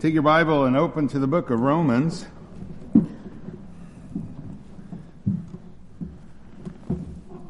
[0.00, 2.24] Take your Bible and open to the book of Romans.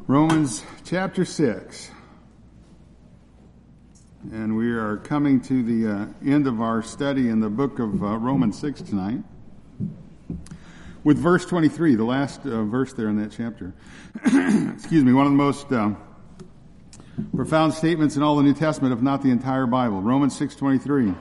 [0.07, 1.91] Romans chapter 6.
[4.33, 8.03] And we are coming to the uh, end of our study in the book of
[8.03, 9.19] uh, Romans 6 tonight.
[11.05, 13.75] With verse 23, the last uh, verse there in that chapter.
[14.25, 15.99] Excuse me, one of the most um,
[17.37, 20.01] profound statements in all the New Testament, if not the entire Bible.
[20.01, 21.15] Romans 6.23.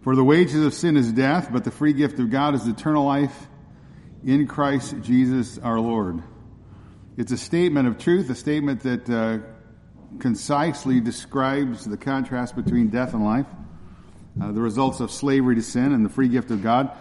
[0.00, 3.04] For the wages of sin is death, but the free gift of God is eternal
[3.04, 3.48] life
[4.24, 6.22] in Christ Jesus our Lord.
[7.16, 9.38] It's a statement of truth, a statement that uh,
[10.20, 13.46] concisely describes the contrast between death and life,
[14.40, 16.92] uh, the results of slavery to sin and the free gift of God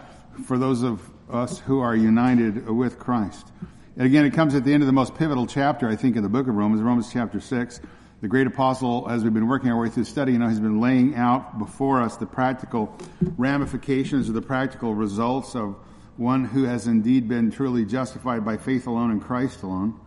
[0.45, 3.52] for those of us who are united with Christ.
[3.95, 6.23] And again, it comes at the end of the most pivotal chapter, I think, in
[6.23, 7.79] the book of Romans, Romans chapter 6
[8.20, 10.81] the great apostle, as we've been working our way through study, you know, he's been
[10.81, 12.98] laying out before us the practical
[13.38, 15.75] ramifications or the practical results of
[16.16, 20.00] one who has indeed been truly justified by faith alone in Christ alone.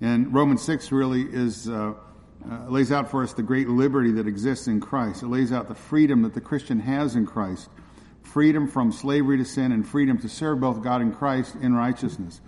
[0.00, 1.92] And Romans 6 really is, uh,
[2.50, 5.22] uh, lays out for us the great liberty that exists in Christ.
[5.22, 7.68] It lays out the freedom that the Christian has in Christ.
[8.22, 12.40] Freedom from slavery to sin and freedom to serve both God and Christ in righteousness.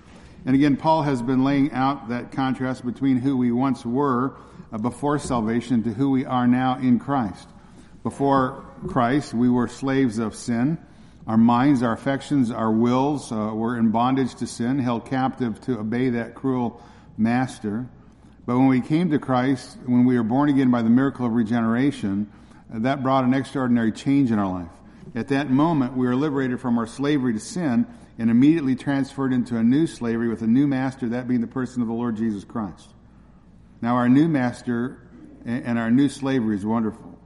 [0.47, 4.35] And again, Paul has been laying out that contrast between who we once were
[4.79, 7.49] before salvation to who we are now in Christ.
[8.03, 10.79] Before Christ, we were slaves of sin.
[11.27, 15.79] Our minds, our affections, our wills uh, were in bondage to sin, held captive to
[15.79, 16.83] obey that cruel
[17.17, 17.89] master.
[18.47, 21.33] But when we came to Christ, when we were born again by the miracle of
[21.33, 22.31] regeneration,
[22.73, 24.73] uh, that brought an extraordinary change in our life.
[25.15, 27.87] At that moment, we were liberated from our slavery to sin
[28.19, 31.83] and immediately transferred into a new slavery with a new master, that being the person
[31.83, 32.94] of the Lord Jesus Christ.
[33.81, 35.01] Now, our new master
[35.45, 37.19] and our new slavery is wonderful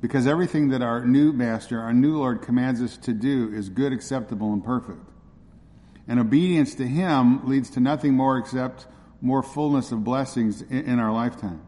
[0.00, 3.92] because everything that our new master, our new Lord commands us to do is good,
[3.92, 5.08] acceptable, and perfect.
[6.08, 8.86] And obedience to him leads to nothing more except
[9.20, 11.62] more fullness of blessings in our lifetime.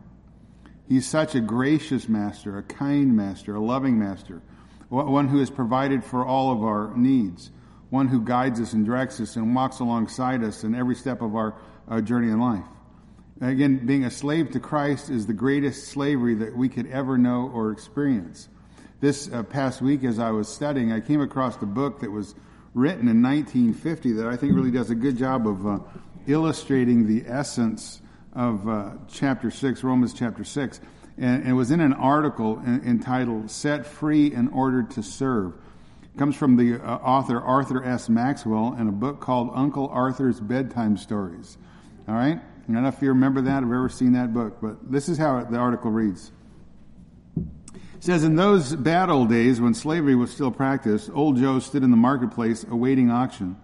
[0.89, 4.43] He's such a gracious master, a kind master, a loving master,
[4.89, 7.50] one who has provided for all of our needs,
[7.91, 11.37] one who guides us and directs us and walks alongside us in every step of
[11.37, 11.55] our,
[11.87, 12.65] our journey in life.
[13.41, 17.50] Again, being a slave to Christ is the greatest slavery that we could ever know
[17.53, 18.49] or experience.
[19.00, 22.34] This uh, past week, as I was studying, I came across a book that was
[22.75, 25.78] written in 1950 that I think really does a good job of uh,
[26.28, 28.00] illustrating the essence
[28.34, 30.81] of uh, chapter 6, Romans chapter 6.
[31.19, 35.55] And, it was in an article entitled Set Free in Order to Serve.
[36.03, 38.09] It comes from the uh, author Arthur S.
[38.09, 41.59] Maxwell in a book called Uncle Arthur's Bedtime Stories.
[42.06, 42.41] All right?
[42.69, 45.19] I don't know if you remember that, or ever seen that book, but this is
[45.19, 46.33] how the article reads.
[47.37, 47.53] It
[48.01, 51.91] says, In those bad old days when slavery was still practiced, old Joe stood in
[51.91, 53.57] the marketplace awaiting auction.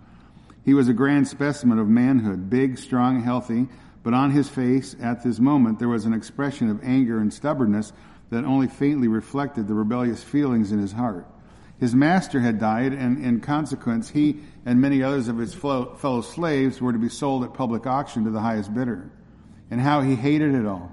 [0.66, 3.68] He was a grand specimen of manhood, big, strong, healthy,
[4.02, 7.94] but on his face at this moment there was an expression of anger and stubbornness
[8.28, 11.26] that only faintly reflected the rebellious feelings in his heart.
[11.78, 16.80] His master had died, and in consequence, he and many others of his fellow slaves
[16.80, 19.10] were to be sold at public auction to the highest bidder.
[19.70, 20.92] And how he hated it all.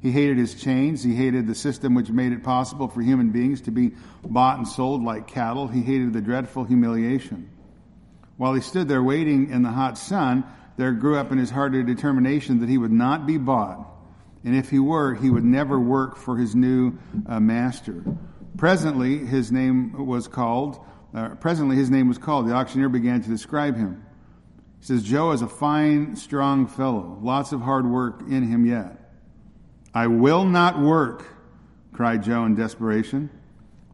[0.00, 1.02] He hated his chains.
[1.02, 4.68] He hated the system which made it possible for human beings to be bought and
[4.68, 5.66] sold like cattle.
[5.66, 7.50] He hated the dreadful humiliation.
[8.36, 10.44] While he stood there waiting in the hot sun,
[10.76, 13.90] there grew up in his heart a determination that he would not be bought.
[14.44, 18.04] And if he were, he would never work for his new uh, master.
[18.56, 20.78] Presently, his name was called.
[21.14, 22.48] Uh, presently, his name was called.
[22.48, 24.04] The auctioneer began to describe him.
[24.80, 27.18] He says, Joe is a fine, strong fellow.
[27.22, 28.98] Lots of hard work in him yet.
[29.94, 31.24] I will not work,
[31.92, 33.30] cried Joe in desperation.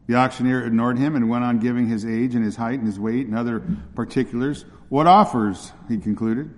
[0.07, 2.99] The auctioneer ignored him and went on giving his age and his height and his
[2.99, 4.65] weight and other particulars.
[4.89, 5.71] What offers?
[5.87, 6.49] he concluded.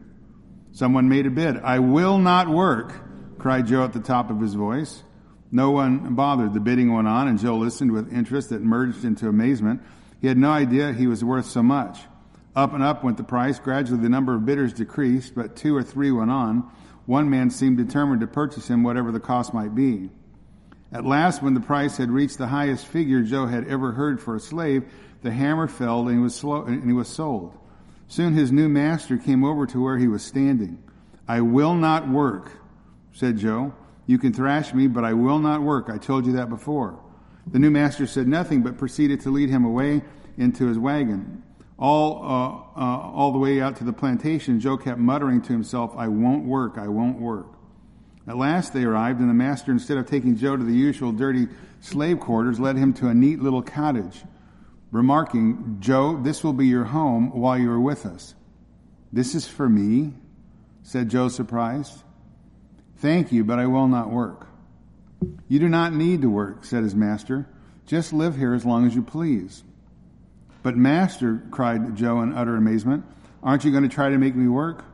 [0.72, 1.58] Someone made a bid.
[1.58, 2.94] I will not work,
[3.38, 5.04] cried Joe at the top of his voice.
[5.52, 6.54] No one bothered.
[6.54, 9.84] The bidding went on, and Joe listened with interest that merged into amazement.
[10.24, 12.00] He had no idea he was worth so much.
[12.56, 13.60] Up and up went the price.
[13.60, 16.72] Gradually, the number of bidders decreased, but two or three went on.
[17.06, 20.10] One man seemed determined to purchase him, whatever the cost might be.
[20.94, 24.38] At last, when the price had reached the highest figure Joe had ever heard for
[24.38, 24.86] a slave,
[25.24, 27.58] the hammer fell and he was, slow, and he was sold.
[28.08, 30.82] Soon his new master came over to where he was standing.
[31.28, 32.50] I will not work,
[33.12, 33.74] said Joe.
[34.08, 35.90] You can thrash me, but I will not work.
[35.90, 36.98] I told you that before.
[37.48, 40.02] The new master said nothing, but proceeded to lead him away
[40.38, 41.44] into his wagon.
[41.78, 45.94] All, uh, uh, all the way out to the plantation, Joe kept muttering to himself,
[45.98, 47.48] I won't work, I won't work.
[48.28, 51.48] At last they arrived, and the master, instead of taking Joe to the usual dirty
[51.82, 54.24] slave quarters, led him to a neat little cottage,
[54.92, 58.36] remarking, Joe, this will be your home while you are with us.
[59.12, 60.14] This is for me,
[60.84, 62.02] said Joe, surprised.
[62.98, 64.48] Thank you, but I will not work.
[65.48, 67.48] You do not need to work, said his master.
[67.86, 69.64] Just live here as long as you please.
[70.62, 73.06] But, master, cried Joe in utter amazement,
[73.42, 74.86] aren't you going to try to make me work?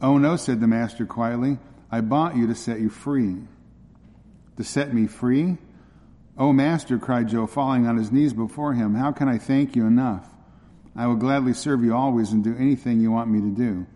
[0.00, 1.58] Oh, no, said the master quietly.
[1.90, 3.36] I bought you to set you free.
[4.56, 5.58] To set me free?
[6.38, 9.86] Oh, Master, cried Joe, falling on his knees before him, how can I thank you
[9.86, 10.28] enough?
[10.94, 13.86] I will gladly serve you always and do anything you want me to do.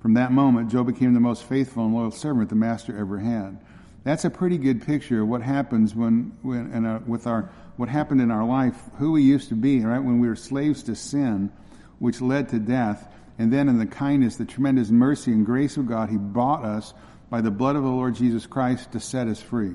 [0.00, 3.58] From that moment, Joe became the most faithful and loyal servant the Master ever had.
[4.08, 8.22] That's a pretty good picture of what happens when, when a, with our, what happened
[8.22, 9.98] in our life, who we used to be, right?
[9.98, 11.52] When we were slaves to sin,
[11.98, 13.06] which led to death.
[13.38, 16.94] And then in the kindness, the tremendous mercy and grace of God, He bought us
[17.28, 19.74] by the blood of the Lord Jesus Christ to set us free.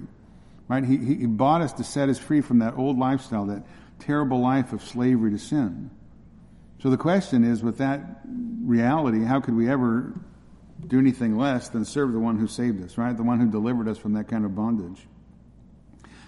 [0.68, 0.83] Right?
[0.83, 3.63] He, he bought us to set us free from that old lifestyle, that
[4.00, 5.91] terrible life of slavery to sin.
[6.81, 10.12] So the question is, with that reality, how could we ever
[10.88, 13.15] do anything less than serve the one who saved us, right?
[13.15, 15.07] The one who delivered us from that kind of bondage.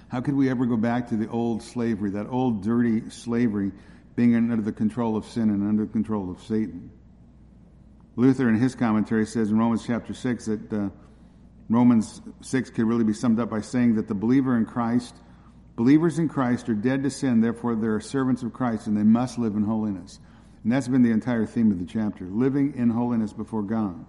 [0.08, 3.72] How could we ever go back to the old slavery, that old dirty slavery,
[4.16, 6.92] being under the control of sin and under the control of Satan?
[8.16, 10.90] Luther, in his commentary, says in Romans chapter 6 that uh,
[11.70, 15.16] Romans 6 could really be summed up by saying that the believer in Christ,
[15.76, 19.04] believers in Christ are dead to sin, therefore they are servants of Christ and they
[19.04, 20.20] must live in holiness.
[20.64, 24.06] And that's been the entire theme of the chapter, living in holiness before God.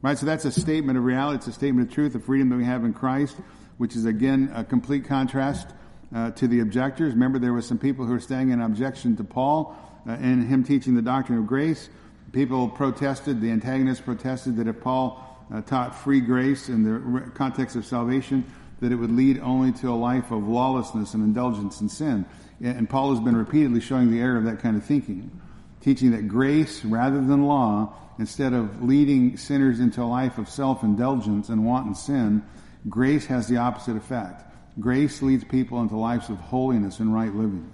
[0.00, 1.38] Right, so that's a statement of reality.
[1.38, 3.36] It's a statement of truth, the freedom that we have in Christ,
[3.78, 5.66] which is again a complete contrast
[6.14, 7.14] uh, to the objectors.
[7.14, 10.62] Remember, there were some people who were standing in objection to Paul uh, and him
[10.62, 11.88] teaching the doctrine of grace.
[12.30, 15.20] People protested, the antagonists protested that if Paul
[15.52, 18.44] uh, taught free grace in the context of salvation,
[18.80, 22.24] that it would lead only to a life of lawlessness and indulgence in sin.
[22.60, 25.40] And Paul has been repeatedly showing the error of that kind of thinking,
[25.80, 31.48] teaching that grace rather than law, instead of leading sinners into a life of self-indulgence
[31.48, 32.42] and wanton sin,
[32.88, 34.42] grace has the opposite effect.
[34.80, 37.70] Grace leads people into lives of holiness and right living.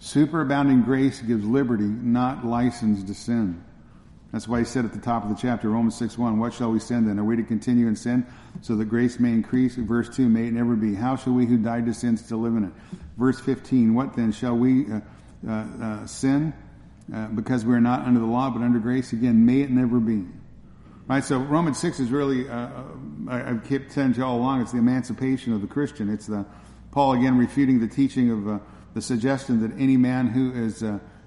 [0.00, 3.62] Superabounding grace gives liberty, not license to sin.
[4.32, 6.70] That's why he said at the top of the chapter, Romans 6 1, What shall
[6.70, 7.18] we sin then?
[7.18, 8.26] Are we to continue in sin
[8.62, 9.76] so that grace may increase?
[9.76, 10.94] Verse 2, May it never be.
[10.94, 12.72] How shall we who died to sin still live in it?
[13.18, 14.32] Verse 15, What then?
[14.32, 15.00] Shall we uh,
[15.46, 16.54] uh, uh, sin
[17.12, 19.12] uh, because we are not under the law but under grace?
[19.12, 20.24] Again, may it never be.
[21.06, 22.84] Right, so Romans 6 is really, uh, uh,
[23.28, 26.08] I, have kept telling you all along, it's the emancipation of the Christian.
[26.08, 26.46] It's the,
[26.92, 28.60] Paul again refuting the teaching of
[28.94, 30.84] the suggestion that any man who is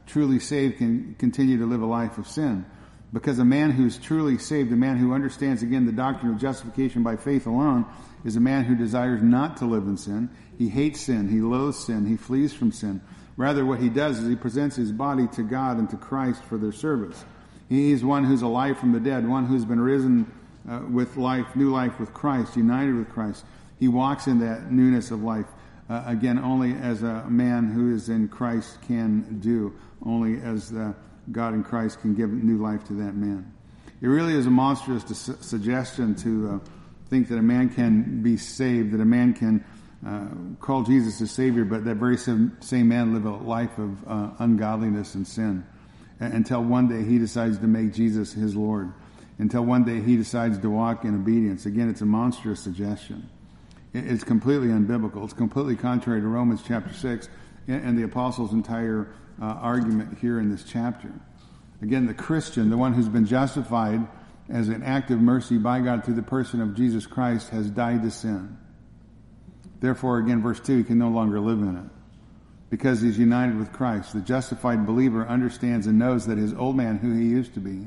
[0.07, 2.66] truly saved can continue to live a life of sin.
[3.13, 7.04] Because a man who's truly saved, a man who understands again the doctrine of justification
[7.04, 7.86] by faith alone,
[8.25, 10.30] is a man who desires not to live in sin.
[10.57, 11.30] He hates sin.
[11.30, 12.06] He loathes sin.
[12.06, 13.01] He flees from sin.
[13.38, 16.57] Rather, what he does is he presents his body to God and to Christ for
[16.57, 17.24] their service.
[17.69, 20.31] He is one who's alive from the dead, one who's been risen
[20.69, 23.45] uh, with life, new life with Christ, united with Christ.
[23.80, 25.48] He walks in that newness of life.
[25.89, 29.74] Uh, again, only as a man who is in Christ can do,
[30.04, 30.95] only as the
[31.31, 33.51] God in Christ can give new life to that man.
[34.01, 36.69] It really is a monstrous su- suggestion to uh,
[37.09, 39.63] think that a man can be saved, that a man can
[40.05, 44.07] uh, call Jesus a Savior, but that very same, same man live a life of
[44.07, 45.65] uh, ungodliness and sin
[46.19, 48.91] until one day he decides to make Jesus his Lord,
[49.38, 51.65] until one day he decides to walk in obedience.
[51.65, 53.29] Again, it's a monstrous suggestion.
[53.93, 55.24] It's completely unbiblical.
[55.24, 57.29] It's completely contrary to Romans chapter 6
[57.67, 59.07] and the apostles' entire
[59.41, 61.12] uh, argument here in this chapter.
[61.81, 64.05] Again, the Christian, the one who's been justified
[64.49, 68.03] as an act of mercy by God through the person of Jesus Christ, has died
[68.03, 68.57] to sin.
[69.79, 71.91] Therefore, again, verse 2, he can no longer live in it
[72.69, 74.13] because he's united with Christ.
[74.13, 77.85] The justified believer understands and knows that his old man, who he used to be,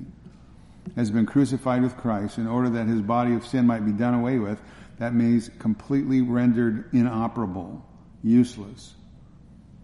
[0.97, 4.15] has been crucified with Christ in order that his body of sin might be done
[4.15, 4.61] away with.
[4.99, 7.85] That means completely rendered inoperable,
[8.23, 8.95] useless.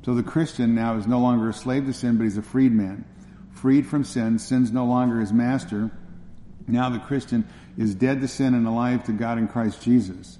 [0.04, 2.72] So the Christian now is no longer a slave to sin, but he's a freed
[2.72, 3.04] man.
[3.52, 5.90] Freed from sin, sin's no longer his master.
[6.66, 10.38] Now the Christian is dead to sin and alive to God in Christ Jesus.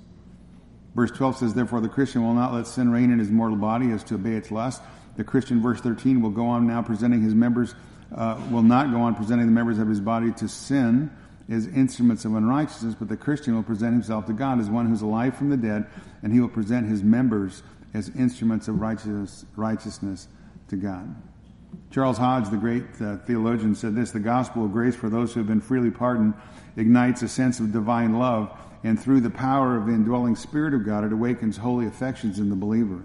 [0.94, 3.90] Verse 12 says, Therefore the Christian will not let sin reign in his mortal body
[3.90, 4.82] as to obey its lust.
[5.16, 7.74] The Christian, verse 13, will go on now presenting his members,
[8.14, 11.10] uh, will not go on presenting the members of his body to sin
[11.48, 15.02] as instruments of unrighteousness, but the Christian will present himself to God as one who's
[15.02, 15.86] alive from the dead,
[16.22, 17.62] and he will present his members
[17.92, 20.28] as instruments of righteousness, righteousness
[20.68, 21.14] to God.
[21.90, 25.40] Charles Hodge, the great uh, theologian, said this The gospel of grace for those who
[25.40, 26.34] have been freely pardoned
[26.76, 28.50] ignites a sense of divine love,
[28.82, 32.50] and through the power of the indwelling Spirit of God, it awakens holy affections in
[32.50, 33.02] the believer.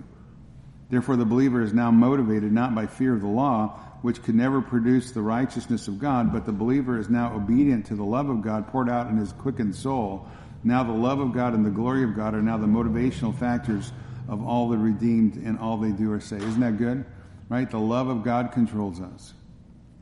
[0.90, 4.62] Therefore, the believer is now motivated not by fear of the law, which could never
[4.62, 8.42] produce the righteousness of God, but the believer is now obedient to the love of
[8.42, 10.28] God poured out in his quickened soul.
[10.64, 13.92] Now, the love of God and the glory of God are now the motivational factors
[14.28, 16.38] of all the redeemed and all they do or say.
[16.38, 17.06] Isn't that good?
[17.50, 17.70] Right?
[17.70, 19.34] The love of God controls us.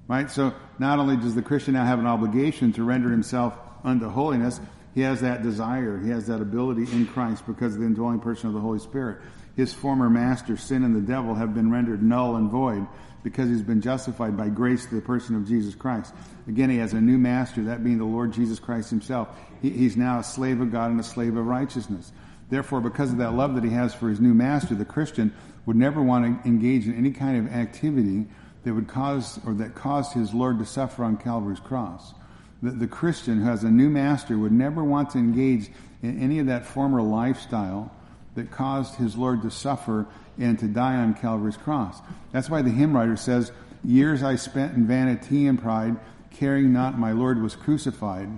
[0.08, 0.30] Right?
[0.30, 4.60] So, not only does the Christian now have an obligation to render himself unto holiness,
[4.94, 8.48] he has that desire, he has that ability in Christ because of the indwelling person
[8.48, 9.22] of the Holy Spirit.
[9.56, 12.88] His former master, sin and the devil, have been rendered null and void
[13.24, 16.14] because he's been justified by grace through the person of Jesus Christ.
[16.48, 19.30] Again, he has a new master, that being the Lord Jesus Christ himself.
[19.62, 22.12] He, he's now a slave of God and a slave of righteousness.
[22.50, 25.34] Therefore, because of that love that he has for his new master, the Christian
[25.68, 28.26] would never want to engage in any kind of activity
[28.64, 32.16] that would cause or that caused his Lord to suffer on Calvary's cross.
[32.64, 35.70] The, the Christian who has a new master would never want to engage
[36.02, 37.92] in any of that former lifestyle
[38.36, 40.08] that caused his Lord to suffer
[40.40, 42.00] and to die on Calvary's cross.
[42.32, 43.52] That's why the hymn writer says,
[43.84, 45.98] Years I spent in vanity and pride,
[46.32, 48.30] caring not my Lord was crucified.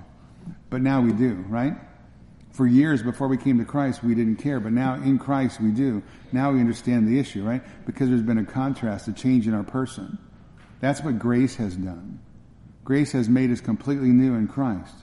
[0.70, 1.76] But now we do, right?
[2.60, 5.72] For years before we came to Christ, we didn't care, but now in Christ we
[5.72, 6.04] do.
[6.34, 7.64] Now we understand the issue, right?
[7.86, 10.18] Because there's been a contrast, a change in our person.
[10.82, 12.20] That's what grace has done.
[12.84, 14.94] Grace has made us completely new in Christ.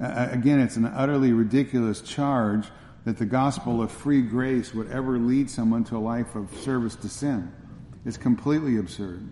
[0.00, 2.68] Uh, again, it's an utterly ridiculous charge
[3.04, 6.96] that the gospel of free grace would ever lead someone to a life of service
[6.96, 7.52] to sin.
[8.06, 9.30] It's completely absurd.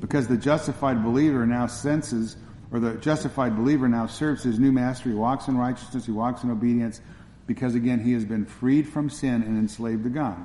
[0.00, 2.36] Because the justified believer now senses,
[2.70, 5.08] or the justified believer now serves his new master.
[5.08, 7.00] He walks in righteousness, he walks in obedience,
[7.46, 10.44] because again, he has been freed from sin and enslaved to God.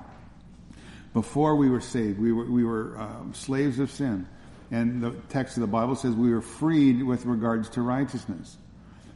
[1.14, 4.28] Before we were saved, we were, we were uh, slaves of sin.
[4.70, 8.58] And the text of the Bible says we were freed with regards to righteousness.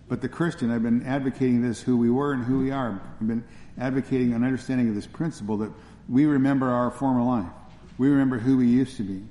[0.09, 3.01] But the Christian, I've been advocating this, who we were and who we are.
[3.21, 3.45] I've been
[3.77, 5.71] advocating an understanding of this principle that
[6.09, 7.51] we remember our former life.
[7.97, 9.23] We remember who we used to be.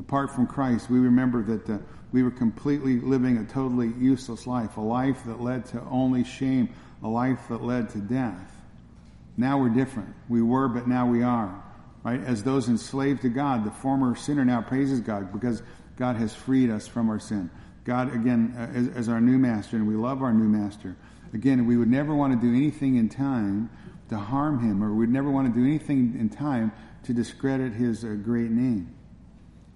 [0.00, 1.78] Apart from Christ, we remember that uh,
[2.12, 6.70] we were completely living a totally useless life, a life that led to only shame,
[7.02, 8.52] a life that led to death.
[9.36, 10.14] Now we're different.
[10.28, 11.62] We were, but now we are.
[12.02, 12.22] Right?
[12.24, 15.62] As those enslaved to God, the former sinner now praises God because
[15.96, 17.50] God has freed us from our sin.
[17.84, 20.96] God, again, uh, as, as, our new master, and we love our new master.
[21.32, 23.70] Again, we would never want to do anything in time
[24.08, 26.72] to harm him, or we'd never want to do anything in time
[27.04, 28.94] to discredit his uh, great name.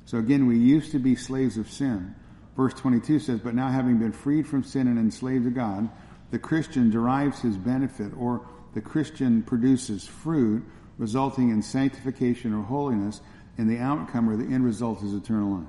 [0.04, 2.14] So again, we used to be slaves of sin.
[2.56, 5.88] Verse 22 says, But now having been freed from sin and enslaved to God,
[6.30, 10.64] the Christian derives his benefit, or the Christian produces fruit,
[10.98, 13.20] resulting in sanctification or holiness,
[13.58, 15.68] and the outcome or the end result is eternal life.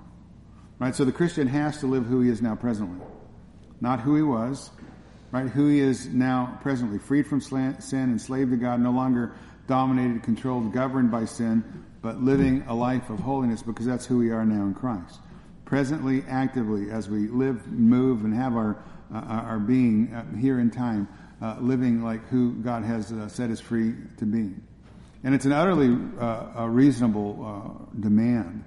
[0.80, 0.96] Right?
[0.96, 3.06] So the Christian has to live who he is now presently.
[3.80, 4.70] Not who he was,
[5.32, 5.50] right?
[5.50, 9.34] Who he is now presently, freed from sin, enslaved to God, no longer
[9.68, 14.30] dominated, controlled, governed by sin, but living a life of holiness because that's who we
[14.30, 15.20] are now in Christ.
[15.74, 18.78] Presently, actively, as we live, move, and have our,
[19.12, 21.08] uh, our being uh, here in time,
[21.42, 24.54] uh, living like who God has uh, set us free to be.
[25.24, 28.64] And it's an utterly uh, reasonable uh, demand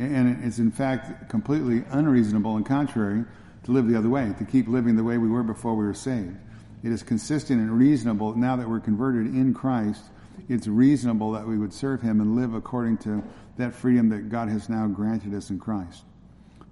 [0.00, 3.24] and it's in fact completely unreasonable and contrary
[3.62, 5.94] to live the other way, to keep living the way we were before we were
[5.94, 6.36] saved.
[6.82, 10.02] It is consistent and reasonable now that we're converted in Christ.
[10.48, 13.22] It's reasonable that we would serve Him and live according to
[13.58, 16.02] that freedom that God has now granted us in Christ.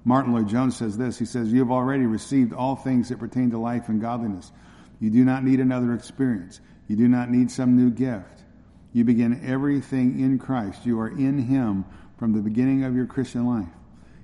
[0.06, 1.18] Martyn Lloyd-Jones says this.
[1.18, 4.52] He says, You have already received all things that pertain to life and godliness.
[5.00, 6.60] You do not need another experience.
[6.86, 8.44] You do not need some new gift.
[8.92, 10.86] You begin everything in Christ.
[10.86, 11.84] You are in Him
[12.18, 13.68] from the beginning of your Christian life.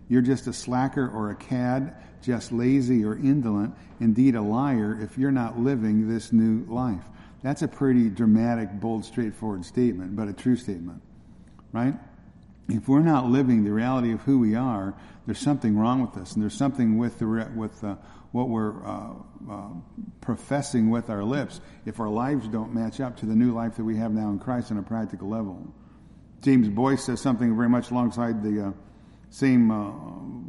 [0.09, 5.19] You're just a slacker or a cad, just lazy or indolent, indeed a liar if
[5.19, 7.03] you're not living this new life.
[7.43, 11.03] That's a pretty dramatic, bold, straightforward statement, but a true statement,
[11.73, 11.95] right?
[12.69, 14.95] If we're not living the reality of who we are,
[15.27, 17.97] there's something wrong with us, and there's something with the with uh,
[18.33, 19.13] what we're uh,
[19.51, 19.69] uh,
[20.21, 21.61] professing with our lips.
[21.87, 24.39] If our lives don't match up to the new life that we have now in
[24.39, 25.73] Christ on a practical level,
[26.43, 28.73] James Boice says something very much alongside the uh,
[29.31, 29.93] same uh,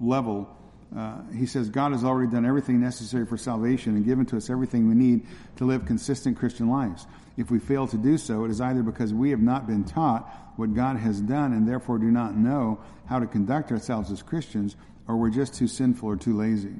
[0.01, 0.49] level.
[0.95, 4.49] Uh, he says, God has already done everything necessary for salvation and given to us
[4.49, 7.07] everything we need to live consistent Christian lives.
[7.35, 10.29] If we fail to do so, it is either because we have not been taught
[10.55, 14.75] what God has done and therefore do not know how to conduct ourselves as Christians,
[15.07, 16.75] or we're just too sinful or too lazy.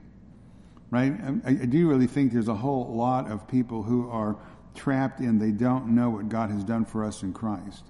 [0.92, 1.14] Right?
[1.46, 4.38] I, I do really think there's a whole lot of people who are
[4.76, 7.84] trapped in they don't know what God has done for us in Christ.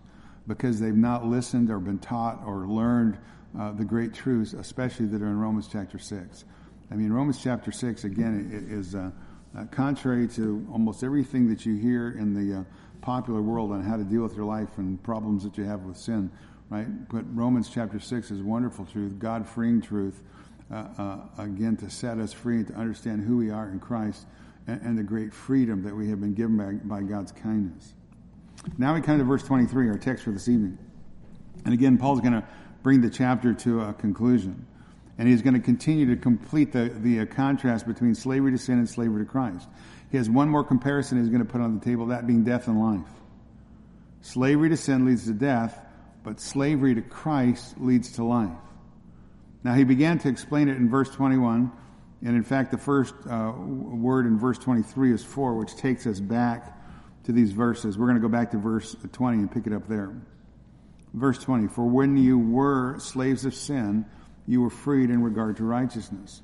[0.48, 3.18] because they've not listened or been taught or learned
[3.58, 6.46] uh, the great truths, especially that are in Romans chapter 6.
[6.92, 9.12] I mean, Romans chapter 6, again, is uh,
[9.58, 12.64] uh, contrary to almost everything that you hear in the uh,
[13.02, 15.98] popular world on how to deal with your life and problems that you have with
[15.98, 16.32] sin,
[16.70, 16.88] right?
[17.10, 20.24] But Romans chapter 6 is wonderful truth, God freeing truth,
[20.72, 24.26] uh, uh, again, to set us free, and to understand who we are in Christ
[24.68, 27.94] and, and the great freedom that we have been given by, by God's kindness.
[28.78, 30.78] Now we come to verse 23, our text for this evening.
[31.66, 32.48] And again, Paul's going to
[32.82, 34.66] bring the chapter to a conclusion.
[35.18, 38.80] And he's going to continue to complete the, the uh, contrast between slavery to sin
[38.80, 39.68] and slavery to Christ.
[40.12, 42.68] He has one more comparison he's going to put on the table, that being death
[42.68, 43.10] and life.
[44.22, 45.80] Slavery to sin leads to death,
[46.24, 48.58] but slavery to Christ leads to life.
[49.64, 51.72] Now, he began to explain it in verse 21,
[52.26, 56.20] and in fact, the first uh, word in verse 23 is for, which takes us
[56.20, 56.78] back
[57.26, 57.98] to these verses.
[57.98, 60.14] We're going to go back to verse 20 and pick it up there.
[61.14, 64.06] Verse 20 For when you were slaves of sin,
[64.48, 66.42] you were freed in regard to righteousness.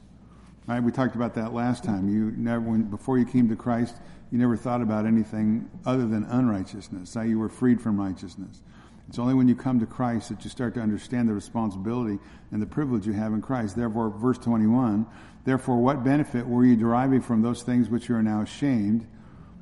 [0.68, 0.82] Right?
[0.82, 2.10] We talked about that last time.
[2.10, 3.96] You never, when, before you came to Christ,
[4.32, 7.13] you never thought about anything other than unrighteousness.
[7.13, 8.62] How you were freed from righteousness.
[9.08, 12.20] It's only when you come to Christ that you start to understand the responsibility
[12.51, 13.75] and the privilege you have in Christ.
[13.75, 15.08] Therefore, verse 21,
[15.46, 19.08] therefore, what benefit were you deriving from those things which you are now ashamed?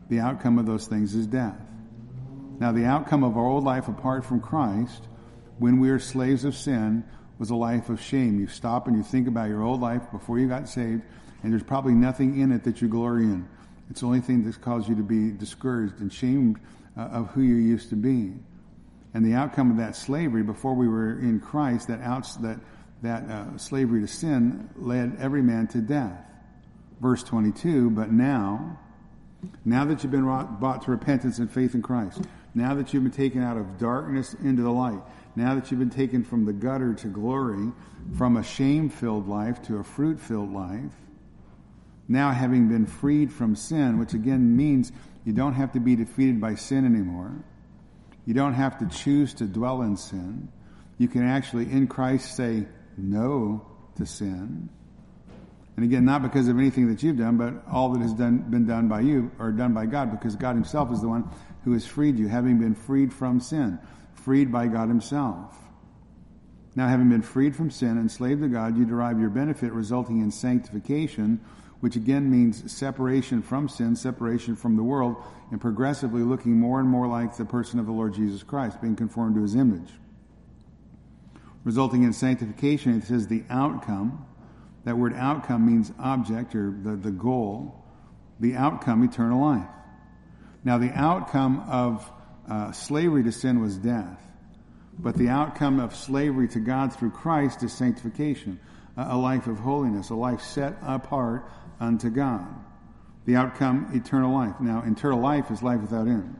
[0.09, 1.55] The outcome of those things is death.
[2.59, 5.07] Now, the outcome of our old life apart from Christ,
[5.59, 7.05] when we are slaves of sin,
[7.39, 8.39] was a life of shame.
[8.39, 11.01] You stop and you think about your old life before you got saved,
[11.43, 13.47] and there's probably nothing in it that you glory in.
[13.89, 16.59] It's the only thing that's caused you to be discouraged and shamed
[16.97, 18.33] uh, of who you used to be.
[19.13, 22.59] And the outcome of that slavery, before we were in Christ, that outs, that
[23.01, 26.19] that uh, slavery to sin led every man to death.
[26.99, 27.91] Verse 22.
[27.91, 28.79] But now,
[29.63, 32.21] now that you've been brought to repentance and faith in Christ,
[32.55, 35.01] now that you've been taken out of darkness into the light,
[35.37, 37.71] now that you've been taken from the gutter to glory,
[38.17, 40.91] from a shame filled life to a fruit filled life,
[42.07, 44.91] now having been freed from sin, which again means
[45.25, 47.35] you don't have to be defeated by sin anymore.
[48.25, 50.49] You don't have to choose to dwell in sin.
[50.97, 52.65] You can actually, in Christ, say
[52.97, 53.63] no
[53.97, 54.69] to sin.
[55.75, 58.65] And again, not because of anything that you've done, but all that has done, been
[58.65, 61.29] done by you or done by God, because God Himself is the one
[61.63, 63.77] who has freed you, having been freed from sin,
[64.27, 65.57] freed by God Himself.
[66.75, 70.19] Now, having been freed from sin, and enslaved to God, you derive your benefit resulting
[70.19, 71.39] in sanctification,
[71.79, 75.15] which again means separation from sin, separation from the world,
[75.49, 78.97] and progressively looking more and more like the person of the Lord Jesus Christ, being
[78.97, 79.91] conformed to His image.
[81.63, 84.25] Resulting in sanctification, it says the outcome
[84.83, 87.81] that word outcome means object or the, the goal.
[88.41, 89.69] The outcome, eternal life.
[90.65, 92.11] Now, the outcome of
[92.49, 94.21] uh, slavery to sin was death,
[94.99, 98.59] but the outcome of slavery to God through Christ is sanctification,
[98.95, 102.47] a, life of holiness, a life set apart unto God.
[103.25, 104.59] The outcome, eternal life.
[104.59, 106.39] Now, eternal life is life without end.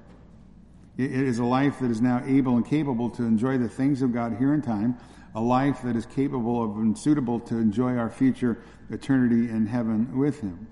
[0.98, 4.13] It is a life that is now able and capable to enjoy the things of
[4.13, 4.98] God here in time
[5.36, 8.58] a life that is capable of and suitable to enjoy our future
[8.89, 10.67] eternity in heaven with Him.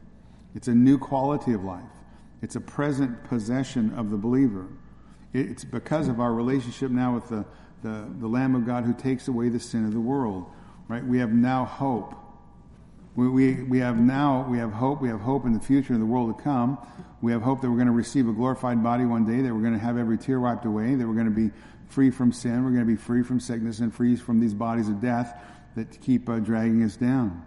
[0.56, 1.84] It's a new quality of life.
[2.42, 4.68] It's a present possession of the believer.
[5.36, 7.46] It's because of our relationship now with the,
[7.84, 10.46] the, the Lamb of God who takes away the sin of the world.
[10.88, 11.04] Right?
[11.04, 12.14] We have now hope.
[13.16, 15.02] We, we, we have now, we have hope.
[15.02, 16.78] We have hope in the future in the world to come.
[17.22, 19.62] We have hope that we're going to receive a glorified body one day, that we're
[19.62, 21.52] going to have every tear wiped away, that we're going to be
[21.90, 22.64] free from sin.
[22.64, 25.38] We're going to be free from sickness and free from these bodies of death
[25.76, 27.46] that keep uh, dragging us down.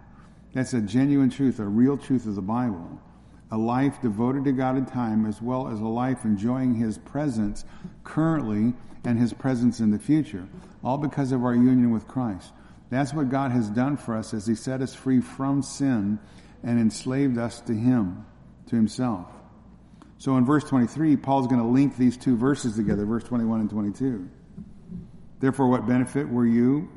[0.53, 3.01] That's a genuine truth, a real truth of the Bible.
[3.51, 7.65] A life devoted to God in time, as well as a life enjoying His presence
[8.03, 10.47] currently and His presence in the future,
[10.83, 12.51] all because of our union with Christ.
[12.89, 16.19] That's what God has done for us as He set us free from sin
[16.63, 18.25] and enslaved us to Him,
[18.67, 19.27] to Himself.
[20.19, 23.69] So in verse 23, Paul's going to link these two verses together, verse 21 and
[23.69, 24.29] 22.
[25.39, 26.89] Therefore, what benefit were you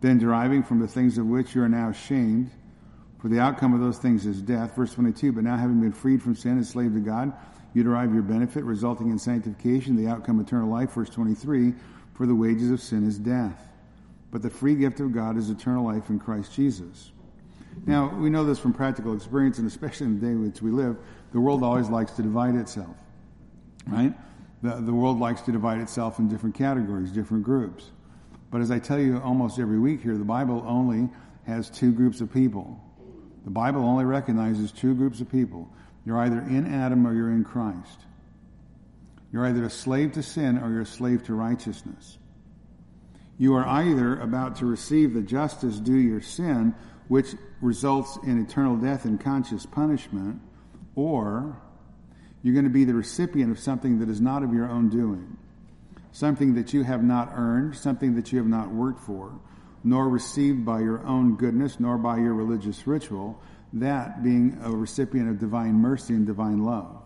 [0.00, 2.50] then deriving from the things of which you are now ashamed?
[3.20, 4.74] For the outcome of those things is death.
[4.74, 7.32] Verse 22, but now having been freed from sin and slave to God,
[7.74, 10.92] you derive your benefit, resulting in sanctification, the outcome eternal life.
[10.92, 11.74] Verse 23,
[12.14, 13.68] for the wages of sin is death.
[14.30, 17.12] But the free gift of God is eternal life in Christ Jesus.
[17.86, 20.70] Now, we know this from practical experience, and especially in the day in which we
[20.70, 20.96] live,
[21.32, 22.96] the world always likes to divide itself,
[23.86, 24.12] right?
[24.62, 27.90] The, the world likes to divide itself in different categories, different groups.
[28.50, 31.08] But as I tell you almost every week here, the Bible only
[31.46, 32.80] has two groups of people.
[33.44, 35.68] The Bible only recognizes two groups of people.
[36.04, 38.00] You're either in Adam or you're in Christ.
[39.32, 42.18] You're either a slave to sin or you're a slave to righteousness.
[43.38, 46.74] You are either about to receive the justice due your sin,
[47.08, 50.40] which results in eternal death and conscious punishment,
[50.94, 51.60] or
[52.42, 55.36] you're going to be the recipient of something that is not of your own doing,
[56.12, 59.38] something that you have not earned, something that you have not worked for,
[59.82, 63.40] nor received by your own goodness, nor by your religious ritual,
[63.72, 67.00] that being a recipient of divine mercy and divine love.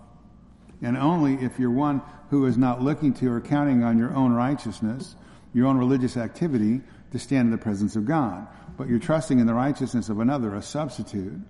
[0.82, 4.32] And only if you're one who is not looking to or counting on your own
[4.32, 5.14] righteousness,
[5.52, 6.80] your own religious activity,
[7.12, 10.54] to stand in the presence of God, but you're trusting in the righteousness of another,
[10.54, 11.40] a substitute,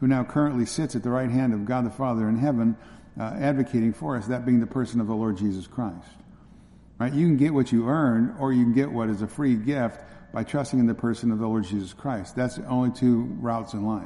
[0.00, 2.76] who now currently sits at the right hand of God the Father in heaven,
[3.18, 6.06] uh, advocating for us, that being the person of the Lord Jesus Christ.
[6.98, 7.12] Right?
[7.12, 10.00] You can get what you earn, or you can get what is a free gift
[10.34, 12.34] by trusting in the person of the Lord Jesus Christ.
[12.34, 14.02] That's the only two routes in life.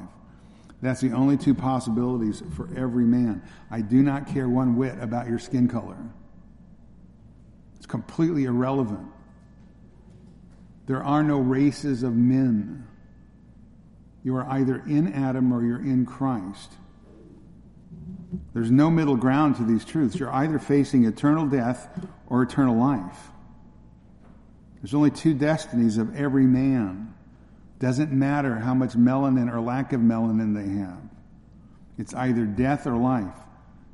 [0.82, 3.42] That's the only two possibilities for every man.
[3.70, 5.96] I do not care one whit about your skin color.
[7.78, 9.08] It's completely irrelevant.
[10.86, 12.86] There are no races of men.
[14.22, 16.72] You are either in Adam or you're in Christ.
[18.52, 20.18] There's no middle ground to these truths.
[20.18, 21.88] You're either facing eternal death
[22.26, 23.30] or eternal life.
[24.80, 27.14] There's only two destinies of every man.
[27.78, 31.00] Doesn't matter how much melanin or lack of melanin they have.
[31.98, 33.34] It's either death or life.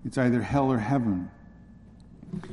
[0.05, 1.31] It's either hell or heaven.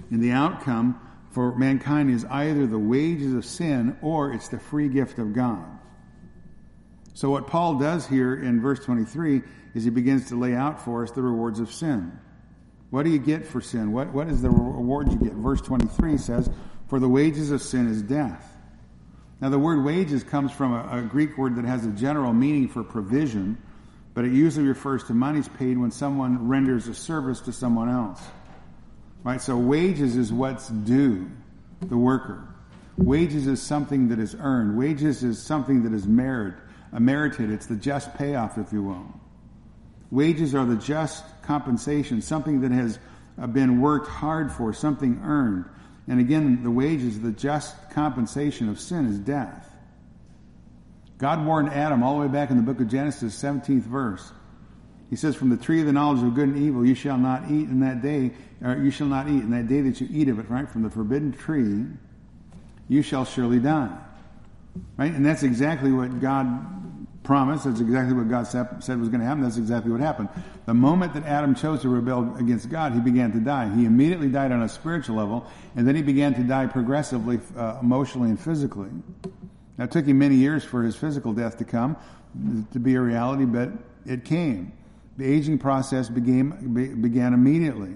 [0.09, 0.99] And the outcome
[1.31, 5.65] for mankind is either the wages of sin or it's the free gift of God.
[7.13, 9.41] So what Paul does here in verse 23
[9.73, 12.17] is he begins to lay out for us the rewards of sin.
[12.89, 13.91] What do you get for sin?
[13.91, 15.33] What, what is the reward you get?
[15.33, 16.49] Verse 23 says,
[16.91, 18.53] For the wages of sin is death.
[19.39, 22.67] Now, the word wages comes from a, a, Greek word that has a general meaning
[22.67, 23.57] for provision,
[24.13, 28.21] but it usually refers to monies paid when someone renders a service to someone else.
[29.23, 29.39] Right?
[29.39, 31.31] So, wages is what's due
[31.79, 32.45] the worker.
[32.97, 34.77] Wages is something that is earned.
[34.77, 36.55] Wages is something that is merit,
[36.91, 37.51] uh, merited.
[37.51, 39.05] It's the just payoff, if you will.
[40.11, 42.99] Wages are the just compensation, something that has
[43.41, 45.63] uh, been worked hard for, something earned.
[46.11, 49.73] And again, the wages, the just compensation of sin is death.
[51.17, 54.33] God warned Adam all the way back in the book of Genesis, 17th verse.
[55.09, 57.49] He says, From the tree of the knowledge of good and evil you shall not
[57.49, 60.27] eat in that day, or you shall not eat in that day that you eat
[60.27, 60.69] of it, right?
[60.69, 61.85] From the forbidden tree,
[62.89, 63.97] you shall surely die.
[64.97, 65.13] Right?
[65.13, 66.90] And that's exactly what God
[67.23, 67.63] promise.
[67.63, 69.43] That's exactly what God said was going to happen.
[69.43, 70.29] That's exactly what happened.
[70.65, 73.73] The moment that Adam chose to rebel against God, he began to die.
[73.75, 77.77] He immediately died on a spiritual level, and then he began to die progressively, uh,
[77.81, 78.89] emotionally and physically.
[79.77, 81.95] Now, it took him many years for his physical death to come,
[82.71, 83.69] to be a reality, but
[84.05, 84.73] it came.
[85.17, 87.93] The aging process began, began immediately.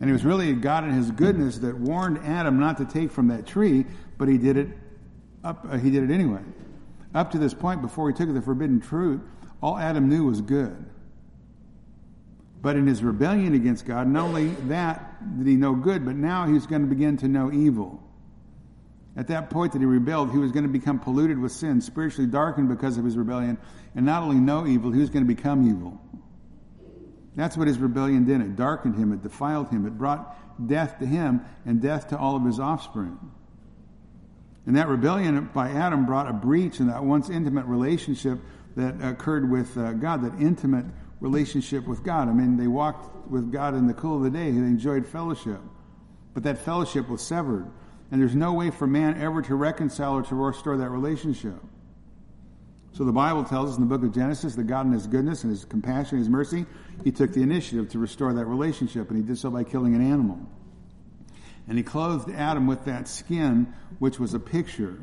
[0.00, 3.28] And it was really God in His goodness that warned Adam not to take from
[3.28, 3.86] that tree,
[4.18, 4.68] but he did it
[5.44, 6.40] up, uh, he did it anyway.
[7.14, 9.20] Up to this point, before he took the forbidden fruit,
[9.62, 10.84] all Adam knew was good.
[12.62, 16.46] But in his rebellion against God, not only that did he know good, but now
[16.46, 18.02] he's going to begin to know evil.
[19.16, 22.30] At that point that he rebelled, he was going to become polluted with sin, spiritually
[22.30, 23.58] darkened because of his rebellion,
[23.94, 26.00] and not only know evil, he was going to become evil.
[27.34, 28.40] That's what his rebellion did.
[28.40, 32.36] It darkened him, it defiled him, it brought death to him and death to all
[32.36, 33.18] of his offspring.
[34.66, 38.38] And that rebellion by Adam brought a breach in that once intimate relationship
[38.76, 40.86] that occurred with uh, God, that intimate
[41.20, 42.28] relationship with God.
[42.28, 45.60] I mean, they walked with God in the cool of the day, they enjoyed fellowship.
[46.34, 47.70] But that fellowship was severed.
[48.10, 51.56] And there's no way for man ever to reconcile or to restore that relationship.
[52.92, 55.44] So the Bible tells us in the book of Genesis that God in his goodness
[55.44, 56.66] and his compassion and his mercy,
[57.04, 60.02] he took the initiative to restore that relationship, and he did so by killing an
[60.02, 60.38] animal.
[61.68, 64.98] And he clothed Adam with that skin, which was a picture.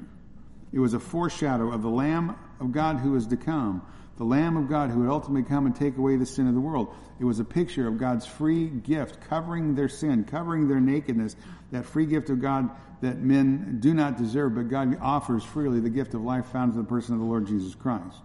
[0.71, 3.81] It was a foreshadow of the Lamb of God who was to come,
[4.17, 6.59] the Lamb of God who would ultimately come and take away the sin of the
[6.59, 6.93] world.
[7.19, 11.35] It was a picture of God's free gift, covering their sin, covering their nakedness,
[11.71, 12.69] that free gift of God
[13.01, 16.77] that men do not deserve, but God offers freely the gift of life found in
[16.77, 18.17] the person of the Lord Jesus Christ.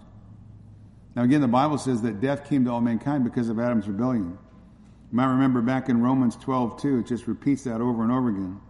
[1.15, 4.37] Now, again, the Bible says that death came to all mankind because of Adam's rebellion.
[5.11, 8.29] You might remember back in Romans 12, too, it just repeats that over and over
[8.29, 8.61] again.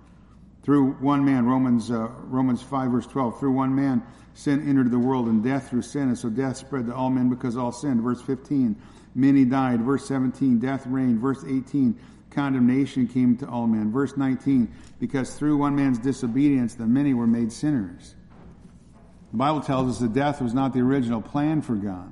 [0.62, 4.98] Through one man, Romans, uh, Romans 5 verse 12, through one man, sin entered the
[4.98, 8.00] world and death through sin, and so death spread to all men because all sinned.
[8.00, 8.74] Verse 15,
[9.14, 9.82] many died.
[9.82, 11.20] Verse 17, death reigned.
[11.20, 11.98] Verse 18,
[12.30, 13.92] condemnation came to all men.
[13.92, 18.14] Verse 19, because through one man's disobedience, the many were made sinners.
[19.32, 22.10] The Bible tells us that death was not the original plan for God.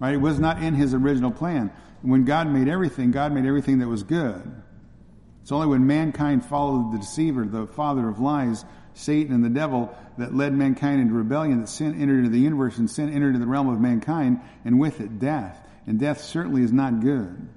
[0.00, 0.14] Right?
[0.14, 1.70] It was not in his original plan
[2.10, 4.62] when God made everything, God made everything that was good.
[5.42, 8.64] It's only when mankind followed the deceiver, the father of lies,
[8.94, 12.78] Satan and the devil that led mankind into rebellion, that sin entered into the universe
[12.78, 15.58] and sin entered into the realm of mankind, and with it death.
[15.86, 17.48] And death certainly is not good.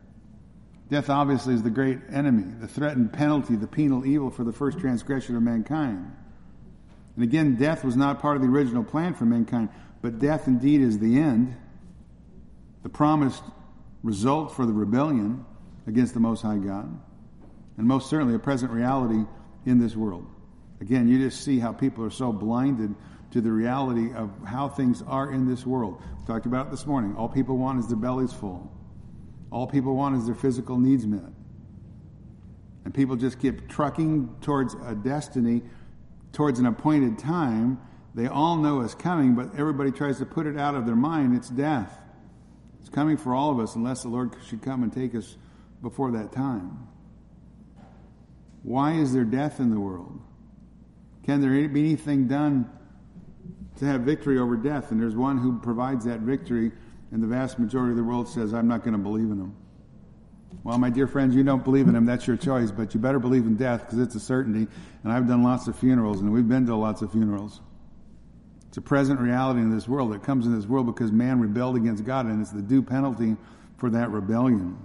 [0.90, 4.80] Death obviously is the great enemy, the threatened penalty, the penal evil for the first
[4.80, 6.12] transgression of mankind.
[7.16, 9.70] And again, death was not part of the original plan for mankind,
[10.02, 11.56] but death indeed is the end,
[12.84, 13.44] the promised
[14.08, 15.46] result for the rebellion
[15.86, 16.98] against the Most High God,
[17.78, 19.26] and most certainly a present reality
[19.66, 20.26] in this world.
[20.80, 22.96] Again, you just see how people are so blinded
[23.32, 26.02] to the reality of how things are in this world.
[26.20, 27.16] We talked about it this morning.
[27.18, 28.72] All people want is their bellies full.
[29.52, 31.34] All people want is their physical needs met.
[32.86, 35.64] And people just keep trucking towards a destiny,
[36.32, 37.78] towards an appointed time.
[38.16, 41.36] They all know is coming, but everybody tries to put it out of their mind.
[41.36, 41.94] It's death.
[42.88, 45.36] It's coming for all of us unless the Lord should come and take us
[45.82, 46.88] before that time.
[48.64, 50.22] Why is there death in the world?
[51.26, 52.70] Can there be anything done
[53.80, 54.92] to have victory over death?
[54.92, 56.72] And there's one who provides that victory,
[57.12, 59.56] and the vast majority of the world says, I'm not going to believe in him.
[60.64, 63.20] Well, my dear friends, you don't believe in him, that's your choice, but you better
[63.20, 64.72] believe in death because it's a certainty.
[65.04, 67.60] And I've done lots of funerals, and we've been to lots of funerals.
[68.78, 70.14] It's a present reality in this world.
[70.14, 73.36] It comes in this world because man rebelled against God, and it's the due penalty
[73.78, 74.78] for that rebellion.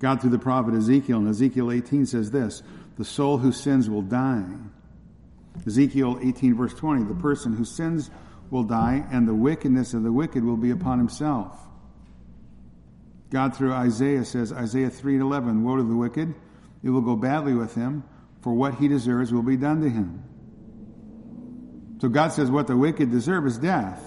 [0.00, 2.64] God, through the prophet Ezekiel, in Ezekiel 18 says this
[2.98, 4.42] the soul who sins will die.
[5.64, 8.10] Ezekiel 18, verse 20 the person who sins
[8.50, 11.56] will die, and the wickedness of the wicked will be upon himself.
[13.30, 16.34] God, through Isaiah, says, Isaiah 3 and 11, Woe to the wicked,
[16.82, 18.02] it will go badly with him,
[18.40, 20.24] for what he deserves will be done to him.
[22.00, 24.02] So God says what the wicked deserve is death.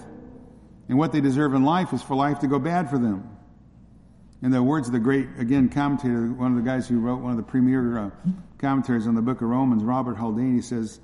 [0.88, 3.36] And what they deserve in life is for life to go bad for them.
[4.42, 7.30] In the words of the great, again, commentator, one of the guys who wrote one
[7.30, 8.10] of the premier uh,
[8.58, 10.98] commentaries on the book of Romans, Robert Haldane, he says,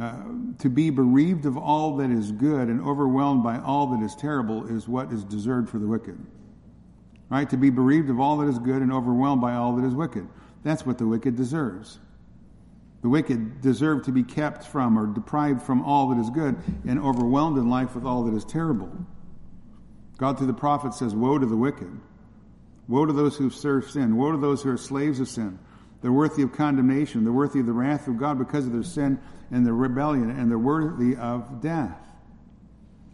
[0.00, 0.12] uh,
[0.58, 4.66] to be bereaved of all that is good and overwhelmed by all that is terrible
[4.66, 6.18] is what is deserved for the wicked.
[7.30, 7.48] Right?
[7.48, 10.28] To be bereaved of all that is good and overwhelmed by all that is wicked.
[10.62, 11.98] That's what the wicked deserves.
[13.02, 16.56] The wicked deserve to be kept from or deprived from all that is good
[16.86, 18.90] and overwhelmed in life with all that is terrible.
[20.18, 22.00] God through the prophet says, Woe to the wicked.
[22.88, 24.16] Woe to those who serve sin.
[24.16, 25.58] Woe to those who are slaves of sin.
[26.00, 27.24] They're worthy of condemnation.
[27.24, 29.18] They're worthy of the wrath of God because of their sin
[29.50, 31.98] and their rebellion, and they're worthy of death.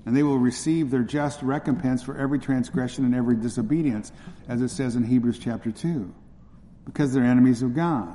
[0.05, 4.11] And they will receive their just recompense for every transgression and every disobedience,
[4.49, 6.13] as it says in Hebrews chapter 2,
[6.85, 8.11] because they're enemies of God.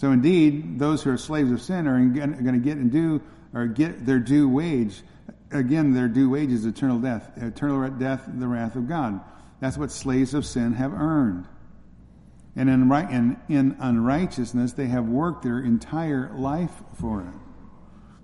[0.00, 3.20] So indeed, those who are slaves of sin are going to get and do
[3.52, 5.02] or get their due wage.
[5.50, 9.20] Again, their due wage is eternal death, eternal death, the wrath of God.
[9.60, 11.46] That's what slaves of sin have earned.
[12.56, 17.34] And in, right, in, in unrighteousness, they have worked their entire life for it.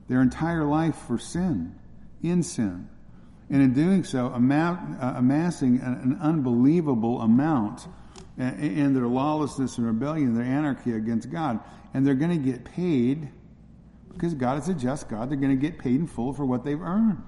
[0.08, 1.74] Their entire life for sin,
[2.22, 2.88] in sin.
[3.50, 7.86] And in doing so, amount, uh, amassing an, an, unbelievable amount
[8.38, 11.60] in their lawlessness and rebellion, their anarchy against God.
[11.94, 13.28] And they're going to get paid
[14.12, 15.30] because God is a just God.
[15.30, 17.22] They're going to get paid in full for what they've earned.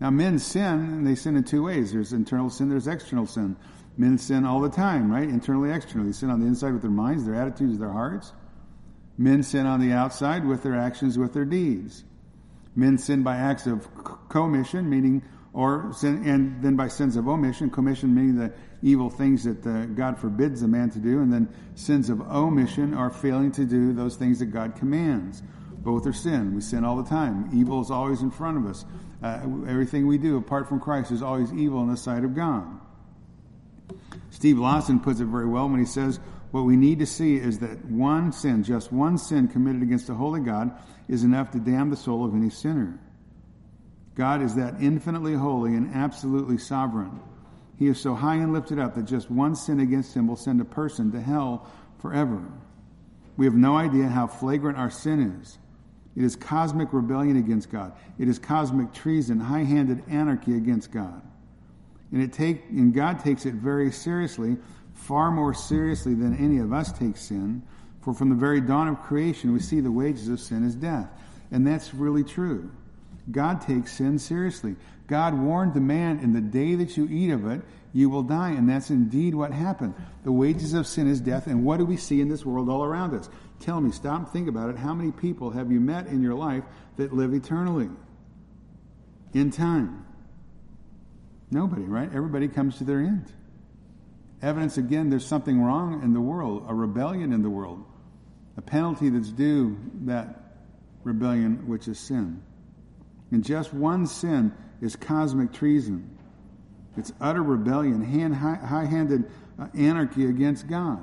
[0.00, 1.92] Now, men sin, and they sin in two ways.
[1.92, 3.56] There's internal sin, there's external sin.
[3.96, 5.28] Men sin all the time, right?
[5.28, 6.10] Internally, externally.
[6.10, 8.32] They sin on the inside with their minds, their attitudes, their hearts.
[9.18, 12.04] Men sin on the outside with their actions, with their deeds.
[12.74, 13.88] Men sin by acts of
[14.28, 19.44] commission, meaning, or sin, and then by sins of omission, commission meaning the evil things
[19.44, 23.52] that uh, God forbids a man to do, and then sins of omission are failing
[23.52, 25.42] to do those things that God commands.
[25.72, 26.54] Both are sin.
[26.54, 27.50] We sin all the time.
[27.54, 28.84] Evil is always in front of us.
[29.22, 32.66] Uh, everything we do apart from Christ is always evil in the sight of God.
[34.30, 37.60] Steve Lawson puts it very well when he says, what we need to see is
[37.60, 40.72] that one sin, just one sin committed against a holy God,
[41.08, 42.98] is enough to damn the soul of any sinner.
[44.14, 47.20] God is that infinitely holy and absolutely sovereign.
[47.80, 50.60] He is so high and lifted up that just one sin against him will send
[50.60, 51.66] a person to hell
[51.98, 52.42] forever.
[53.38, 55.56] We have no idea how flagrant our sin is.
[56.14, 57.94] It is cosmic rebellion against God.
[58.18, 61.22] It is cosmic treason, high-handed anarchy against God.
[62.12, 64.58] And it take and God takes it very seriously,
[64.92, 67.62] far more seriously than any of us take sin.
[68.02, 71.08] For from the very dawn of creation, we see the wages of sin is death.
[71.50, 72.70] And that's really true.
[73.30, 74.76] God takes sin seriously.
[75.06, 77.62] God warned the man, in the day that you eat of it,
[77.92, 78.50] you will die.
[78.50, 79.94] And that's indeed what happened.
[80.24, 81.46] The wages of sin is death.
[81.46, 83.28] And what do we see in this world all around us?
[83.58, 84.76] Tell me, stop and think about it.
[84.76, 86.64] How many people have you met in your life
[86.96, 87.88] that live eternally?
[89.32, 90.06] In time.
[91.50, 92.08] Nobody, right?
[92.14, 93.32] Everybody comes to their end.
[94.40, 97.84] Evidence again, there's something wrong in the world, a rebellion in the world.
[98.56, 100.56] a penalty that's due that
[101.02, 102.42] rebellion, which is sin.
[103.30, 106.18] And just one sin is cosmic treason.
[106.96, 111.00] It's utter rebellion, hand, high handed uh, anarchy against God.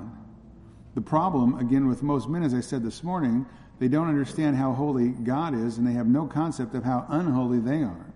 [0.94, 3.46] The problem, again, with most men, as I said this morning,
[3.78, 7.60] they don't understand how holy God is and they have no concept of how unholy
[7.60, 8.06] they are.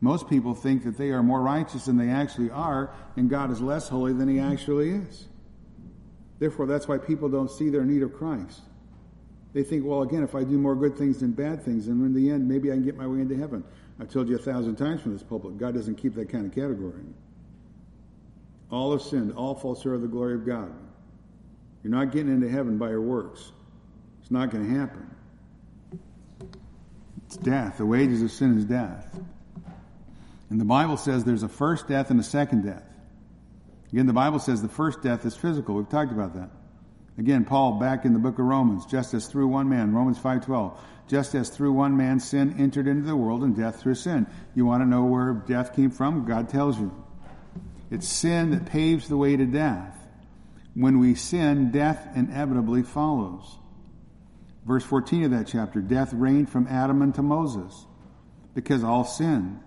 [0.00, 3.60] Most people think that they are more righteous than they actually are, and God is
[3.60, 5.26] less holy than he actually is.
[6.38, 8.60] Therefore, that's why people don't see their need of Christ.
[9.52, 12.14] They think, well, again, if I do more good things than bad things, then in
[12.14, 13.64] the end, maybe I can get my way into heaven.
[14.00, 16.54] I've told you a thousand times from this pulpit, God doesn't keep that kind of
[16.54, 17.02] category.
[18.70, 20.72] All have sinned, all fall short of the glory of God.
[21.82, 23.50] You're not getting into heaven by your works.
[24.20, 25.10] It's not going to happen.
[27.26, 27.78] It's death.
[27.78, 29.18] The wages of sin is death.
[30.50, 32.84] And the Bible says there's a first death and a second death.
[33.92, 35.74] Again, the Bible says the first death is physical.
[35.74, 36.50] We've talked about that.
[37.18, 40.78] Again, Paul back in the book of Romans, just as through one man, Romans 5:12,
[41.08, 44.26] just as through one man sin entered into the world and death through sin.
[44.54, 46.24] You want to know where death came from?
[46.24, 46.92] God tells you.
[47.90, 49.96] It's sin that paves the way to death.
[50.74, 53.58] When we sin, death inevitably follows.
[54.64, 57.86] Verse 14 of that chapter, death reigned from Adam unto Moses
[58.54, 59.58] because all sinned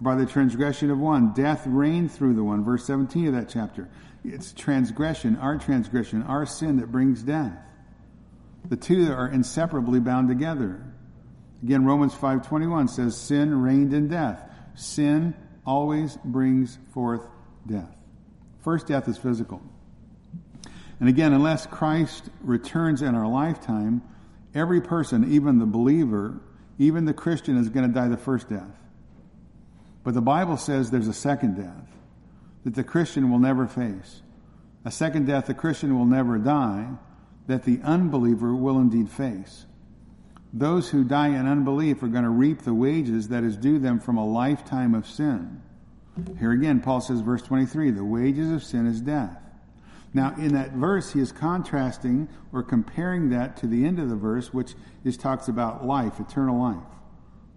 [0.00, 1.32] by the transgression of one.
[1.32, 2.62] Death reigned through the one.
[2.62, 3.88] Verse 17 of that chapter.
[4.24, 7.56] It's transgression, our transgression, our sin that brings death.
[8.68, 10.84] The two are inseparably bound together.
[11.62, 14.42] Again, Romans 5.21 says, sin reigned in death.
[14.74, 15.34] Sin
[15.66, 17.26] always brings forth
[17.66, 17.94] death.
[18.62, 19.62] First death is physical.
[21.00, 24.02] And again, unless Christ returns in our lifetime,
[24.54, 26.40] every person, even the believer,
[26.78, 28.76] even the Christian, is going to die the first death.
[30.04, 31.89] But the Bible says there's a second death
[32.64, 34.22] that the Christian will never face.
[34.84, 36.88] A second death the Christian will never die,
[37.46, 39.66] that the unbeliever will indeed face.
[40.52, 44.00] Those who die in unbelief are going to reap the wages that is due them
[44.00, 45.62] from a lifetime of sin.
[46.38, 49.38] Here again, Paul says, verse 23, the wages of sin is death.
[50.12, 54.16] Now, in that verse, he is contrasting or comparing that to the end of the
[54.16, 56.82] verse, which is talks about life, eternal life,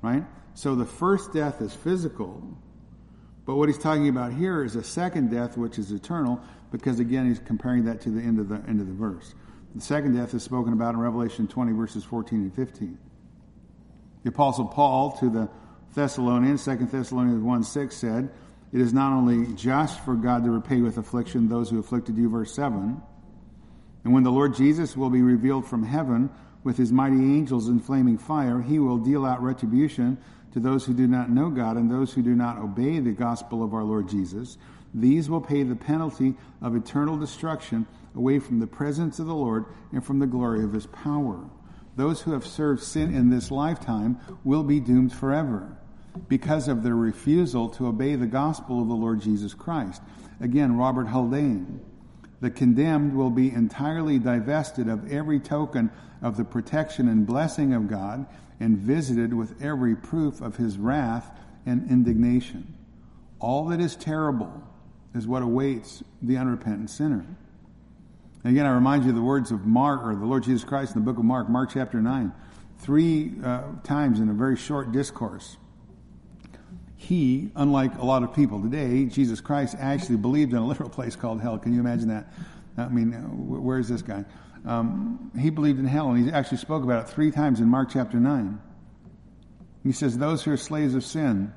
[0.03, 0.23] right?
[0.53, 2.43] So the first death is physical,
[3.45, 6.39] but what he's talking about here is a second death, which is eternal,
[6.71, 9.33] because again, he's comparing that to the end of the end of the verse.
[9.75, 12.97] The second death is spoken about in Revelation 20, verses 14 and 15.
[14.23, 15.49] The Apostle Paul to the
[15.93, 18.31] Thessalonians, 2 Thessalonians 1 6 said,
[18.71, 22.29] It is not only just for God to repay with affliction those who afflicted you,
[22.29, 23.01] verse 7.
[24.03, 26.29] And when the Lord Jesus will be revealed from heaven
[26.63, 30.17] with his mighty angels in flaming fire, he will deal out retribution
[30.53, 33.63] to those who do not know God and those who do not obey the gospel
[33.63, 34.57] of our Lord Jesus.
[34.93, 39.65] These will pay the penalty of eternal destruction away from the presence of the Lord
[39.91, 41.43] and from the glory of his power.
[41.95, 45.75] Those who have served sin in this lifetime will be doomed forever
[46.27, 50.01] because of their refusal to obey the gospel of the Lord Jesus Christ.
[50.39, 51.81] Again, Robert Haldane.
[52.41, 55.89] The condemned will be entirely divested of every token
[56.21, 58.27] of the protection and blessing of God
[58.63, 62.73] and visited with every proof of his wrath and indignation.
[63.41, 64.63] All that is terrible
[65.13, 67.25] is what awaits the unrepentant sinner.
[68.41, 70.95] And again, I remind you of the words of Mark, or the Lord Jesus Christ
[70.95, 72.31] in the book of Mark, Mark chapter 9,
[72.77, 75.57] three uh, times in a very short discourse.
[76.95, 81.17] He, unlike a lot of people today, Jesus Christ actually believed in a literal place
[81.17, 81.57] called hell.
[81.57, 82.31] Can you imagine that?
[82.77, 84.23] I mean, where is this guy?
[84.65, 87.89] Um, he believed in hell, and he actually spoke about it three times in Mark
[87.91, 88.61] chapter 9.
[89.83, 91.53] He says, Those who are slaves of sin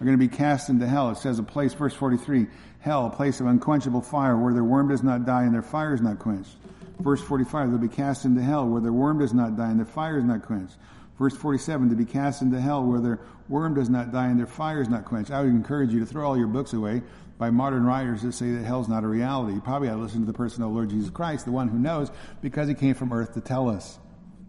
[0.00, 1.10] are going to be cast into hell.
[1.10, 2.46] It says a place, verse 43,
[2.80, 5.92] hell, a place of unquenchable fire where their worm does not die and their fire
[5.92, 6.56] is not quenched.
[7.00, 9.86] Verse 45, they'll be cast into hell where their worm does not die and their
[9.86, 10.76] fire is not quenched.
[11.18, 14.46] Verse 47, to be cast into hell where their worm does not die and their
[14.46, 15.30] fire is not quenched.
[15.30, 17.02] I would encourage you to throw all your books away
[17.40, 19.54] by modern writers that say that hell's not a reality.
[19.54, 21.68] You probably ought to listen to the person of the Lord Jesus Christ, the one
[21.68, 22.10] who knows,
[22.42, 23.98] because he came from earth to tell us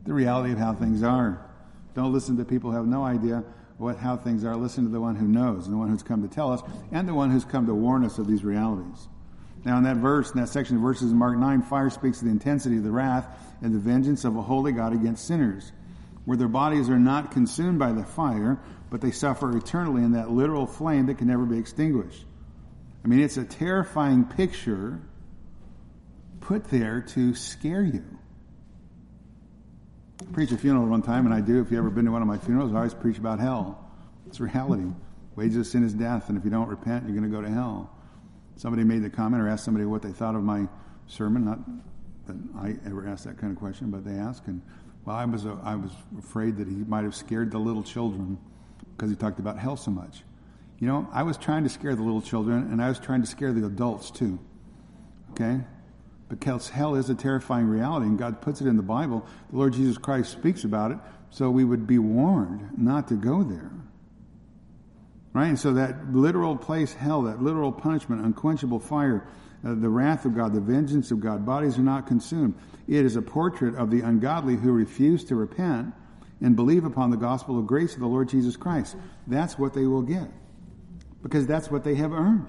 [0.04, 1.42] the reality of how things are.
[1.96, 3.46] Don't listen to people who have no idea
[3.78, 4.58] what how things are.
[4.58, 7.08] Listen to the one who knows, and the one who's come to tell us, and
[7.08, 9.08] the one who's come to warn us of these realities.
[9.64, 12.26] Now, in that verse, in that section of verses in Mark 9, fire speaks of
[12.26, 13.26] the intensity of the wrath
[13.62, 15.72] and the vengeance of a holy God against sinners,
[16.26, 20.30] where their bodies are not consumed by the fire, but they suffer eternally in that
[20.30, 22.26] literal flame that can never be extinguished.
[23.04, 25.02] I mean, it's a terrifying picture
[26.40, 28.04] put there to scare you.
[30.22, 31.62] I preached a funeral one time, and I do.
[31.62, 33.92] If you've ever been to one of my funerals, I always preach about hell.
[34.28, 34.92] It's reality.
[35.36, 37.50] Wages of sin is death, and if you don't repent, you're going to go to
[37.50, 37.90] hell.
[38.56, 40.68] Somebody made the comment or asked somebody what they thought of my
[41.08, 41.46] sermon.
[41.46, 41.60] Not
[42.28, 44.62] that I ever asked that kind of question, but they asked, And
[45.06, 48.38] well, I was, uh, I was afraid that he might have scared the little children
[48.96, 50.24] because he talked about hell so much.
[50.82, 53.28] You know, I was trying to scare the little children, and I was trying to
[53.28, 54.40] scare the adults too.
[55.32, 55.62] Okay?
[56.28, 59.24] Because hell is a terrifying reality, and God puts it in the Bible.
[59.52, 60.98] The Lord Jesus Christ speaks about it,
[61.30, 63.72] so we would be warned not to go there.
[65.34, 65.50] Right?
[65.50, 69.28] And so that literal place, hell, that literal punishment, unquenchable fire,
[69.64, 72.56] uh, the wrath of God, the vengeance of God, bodies are not consumed.
[72.88, 75.94] It is a portrait of the ungodly who refuse to repent
[76.42, 78.96] and believe upon the gospel of grace of the Lord Jesus Christ.
[79.28, 80.28] That's what they will get.
[81.22, 82.48] Because that's what they have earned.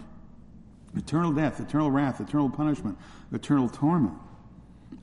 [0.96, 2.98] Eternal death, eternal wrath, eternal punishment,
[3.32, 4.14] eternal torment.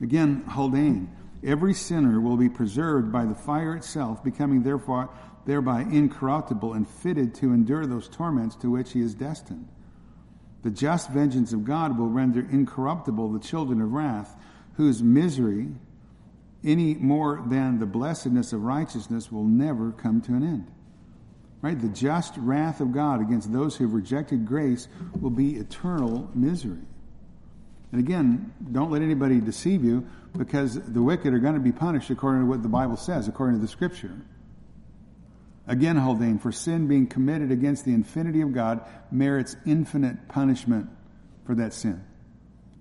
[0.00, 1.10] Again, Haldane.
[1.42, 5.08] Every sinner will be preserved by the fire itself, becoming therefore
[5.46, 9.68] thereby incorruptible and fitted to endure those torments to which he is destined.
[10.62, 14.36] The just vengeance of God will render incorruptible the children of wrath,
[14.74, 15.68] whose misery,
[16.62, 20.70] any more than the blessedness of righteousness, will never come to an end.
[21.62, 21.78] Right?
[21.78, 24.88] The just wrath of God against those who have rejected grace
[25.20, 26.78] will be eternal misery.
[27.92, 30.06] And again, don't let anybody deceive you
[30.36, 33.56] because the wicked are going to be punished according to what the Bible says, according
[33.56, 34.14] to the scripture.
[35.66, 38.80] Again, Haldane, for sin being committed against the infinity of God
[39.10, 40.88] merits infinite punishment
[41.44, 42.02] for that sin.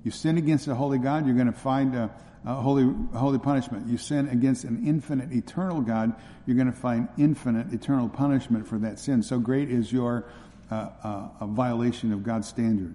[0.03, 2.11] You sin against a holy God, you're going to find a,
[2.46, 3.88] a holy, holy punishment.
[3.88, 6.14] You sin against an infinite, eternal God,
[6.46, 9.24] you're going to find infinite, eternal punishment for that sin.
[9.24, 10.26] So great is your
[10.72, 12.94] uh, uh, violation of God's standard.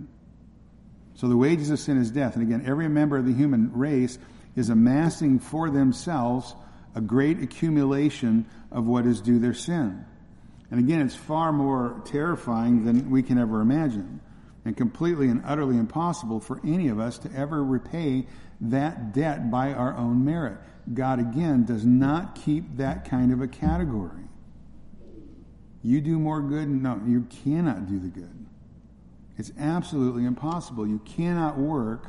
[1.17, 2.37] So the wages of sin is death.
[2.37, 4.19] And again, every member of the human race
[4.57, 6.55] is amassing for themselves
[6.95, 10.05] a great accumulation of what is due their sin.
[10.71, 14.21] And again, it's far more terrifying than we can ever imagine,
[14.65, 18.27] and completely and utterly impossible for any of us to ever repay
[18.61, 20.59] that debt by our own merit.
[20.93, 24.23] God, again, does not keep that kind of a category.
[25.83, 26.69] You do more good?
[26.69, 28.47] No, you cannot do the good.
[29.37, 30.87] It's absolutely impossible.
[30.87, 32.09] You cannot work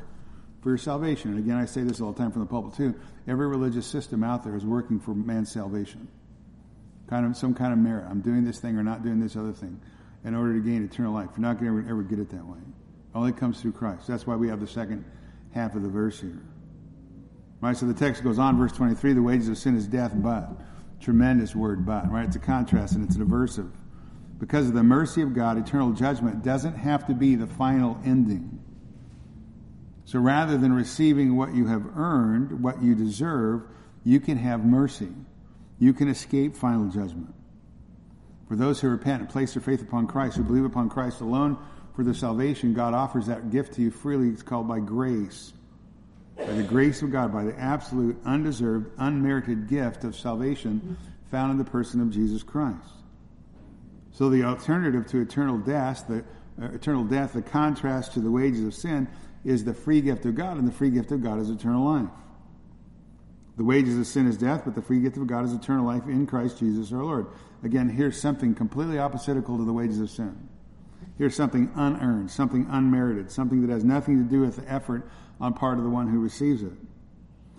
[0.61, 1.31] for your salvation.
[1.31, 2.95] And again, I say this all the time from the pulpit too.
[3.27, 6.07] Every religious system out there is working for man's salvation.
[7.09, 8.05] Kind of some kind of merit.
[8.09, 9.79] I'm doing this thing or not doing this other thing
[10.25, 11.29] in order to gain eternal life.
[11.31, 12.57] You're not going to ever, ever get it that way.
[12.57, 14.07] It only comes through Christ.
[14.07, 15.05] That's why we have the second
[15.53, 16.41] half of the verse here.
[17.61, 20.49] Right, so the text goes on, verse 23, the wages of sin is death, but.
[20.99, 22.25] Tremendous word, but, right?
[22.25, 23.71] It's a contrast and it's an adversative.
[24.39, 28.59] Because of the mercy of God, eternal judgment doesn't have to be the final ending.
[30.05, 33.63] So rather than receiving what you have earned, what you deserve,
[34.03, 35.09] you can have mercy.
[35.79, 37.34] You can escape final judgment.
[38.47, 41.57] For those who repent and place their faith upon Christ, who believe upon Christ alone
[41.95, 44.29] for their salvation, God offers that gift to you freely.
[44.29, 45.53] It's called by grace.
[46.37, 50.97] By the grace of God, by the absolute, undeserved, unmerited gift of salvation
[51.31, 52.77] found in the person of Jesus Christ.
[54.11, 56.23] So the alternative to eternal death, the
[56.61, 59.07] uh, eternal death, the contrast to the wages of sin,
[59.43, 62.09] is the free gift of God, and the free gift of God is eternal life.
[63.57, 66.05] The wages of sin is death, but the free gift of God is eternal life
[66.07, 67.27] in Christ Jesus our Lord.
[67.63, 70.49] Again, here's something completely oppositical to the wages of sin.
[71.17, 75.53] Here's something unearned, something unmerited, something that has nothing to do with the effort on
[75.53, 76.73] part of the one who receives it.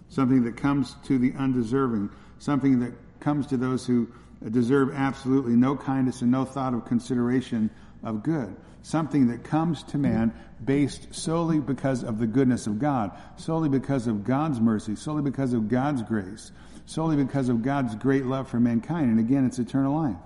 [0.08, 4.08] Something that comes to the undeserving, something that comes to those who
[4.50, 7.70] deserve absolutely no kindness and no thought of consideration
[8.06, 10.32] of good something that comes to man
[10.64, 15.52] based solely because of the goodness of God, solely because of God's mercy, solely because
[15.52, 16.52] of God's grace,
[16.86, 19.10] solely because of God's great love for mankind.
[19.10, 20.16] And again, it's eternal life.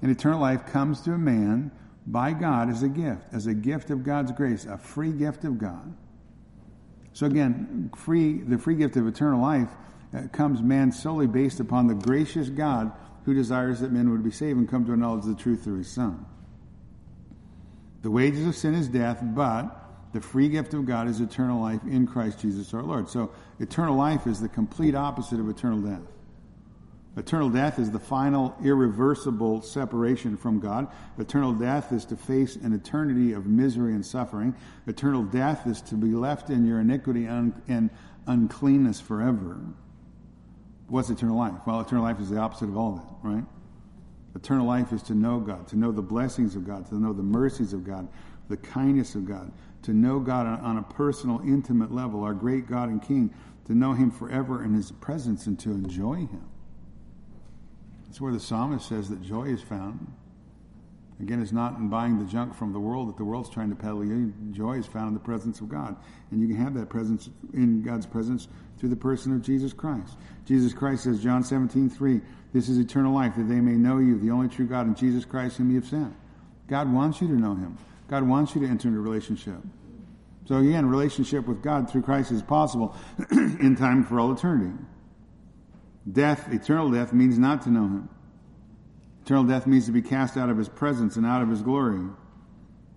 [0.00, 1.72] And eternal life comes to a man
[2.06, 5.58] by God as a gift, as a gift of God's grace, a free gift of
[5.58, 5.96] God.
[7.12, 9.68] So again, free the free gift of eternal life
[10.14, 12.92] uh, comes man solely based upon the gracious God
[13.24, 15.64] who desires that men would be saved and come to a knowledge of the truth
[15.64, 16.24] through his son.
[18.02, 21.82] The wages of sin is death, but the free gift of God is eternal life
[21.84, 23.08] in Christ Jesus our Lord.
[23.08, 23.30] So
[23.60, 26.02] eternal life is the complete opposite of eternal death.
[27.16, 30.86] Eternal death is the final irreversible separation from God.
[31.18, 34.54] Eternal death is to face an eternity of misery and suffering.
[34.86, 37.90] Eternal death is to be left in your iniquity and
[38.28, 39.58] uncleanness forever.
[40.86, 41.54] What's eternal life?
[41.66, 43.44] Well, eternal life is the opposite of all that, right?
[44.38, 47.24] Eternal life is to know God, to know the blessings of God, to know the
[47.24, 48.06] mercies of God,
[48.48, 49.50] the kindness of God,
[49.82, 53.34] to know God on a personal, intimate level, our great God and King,
[53.66, 56.48] to know Him forever in His presence and to enjoy Him.
[58.06, 60.06] That's where the psalmist says that joy is found.
[61.20, 63.76] Again, it's not in buying the junk from the world that the world's trying to
[63.76, 64.32] peddle you.
[64.52, 65.96] Joy is found in the presence of God.
[66.30, 68.46] And you can have that presence in God's presence
[68.78, 70.16] through the person of Jesus Christ.
[70.46, 72.20] Jesus Christ says, John 17, 3,
[72.52, 75.24] this is eternal life, that they may know you, the only true God, and Jesus
[75.24, 76.14] Christ whom you have sent.
[76.68, 77.76] God wants you to know him.
[78.08, 79.58] God wants you to enter into a relationship.
[80.46, 82.96] So again, relationship with God through Christ is possible
[83.30, 84.72] in time for all eternity.
[86.10, 88.08] Death, eternal death, means not to know him.
[89.28, 92.00] Eternal death means to be cast out of his presence and out of his glory.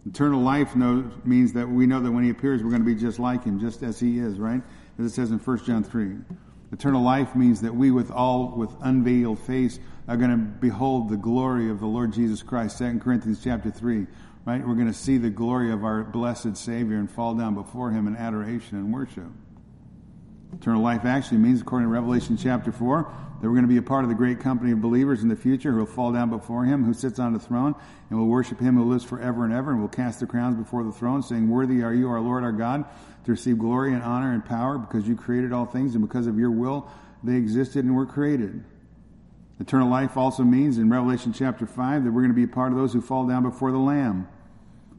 [0.08, 2.96] Eternal life knows, means that we know that when he appears, we're going to be
[2.96, 4.62] just like him, just as he is, right?
[4.98, 6.16] As it says in 1 John 3.
[6.72, 9.78] Eternal life means that we with all, with unveiled face,
[10.08, 12.78] are going to behold the glory of the Lord Jesus Christ.
[12.78, 14.08] 2 Corinthians chapter 3,
[14.46, 14.66] right?
[14.66, 18.08] We're going to see the glory of our blessed Savior and fall down before him
[18.08, 19.28] in adoration and worship.
[20.54, 23.82] Eternal life actually means, according to Revelation chapter 4, that we're going to be a
[23.82, 26.64] part of the great company of believers in the future who will fall down before
[26.64, 27.74] him who sits on the throne
[28.10, 30.84] and will worship him who lives forever and ever and will cast the crowns before
[30.84, 32.86] the throne saying, Worthy are you, our Lord, our God,
[33.26, 36.38] to receive glory and honor and power because you created all things and because of
[36.38, 36.88] your will
[37.24, 38.64] they existed and were created.
[39.60, 42.72] Eternal life also means in Revelation chapter 5 that we're going to be a part
[42.72, 44.28] of those who fall down before the Lamb,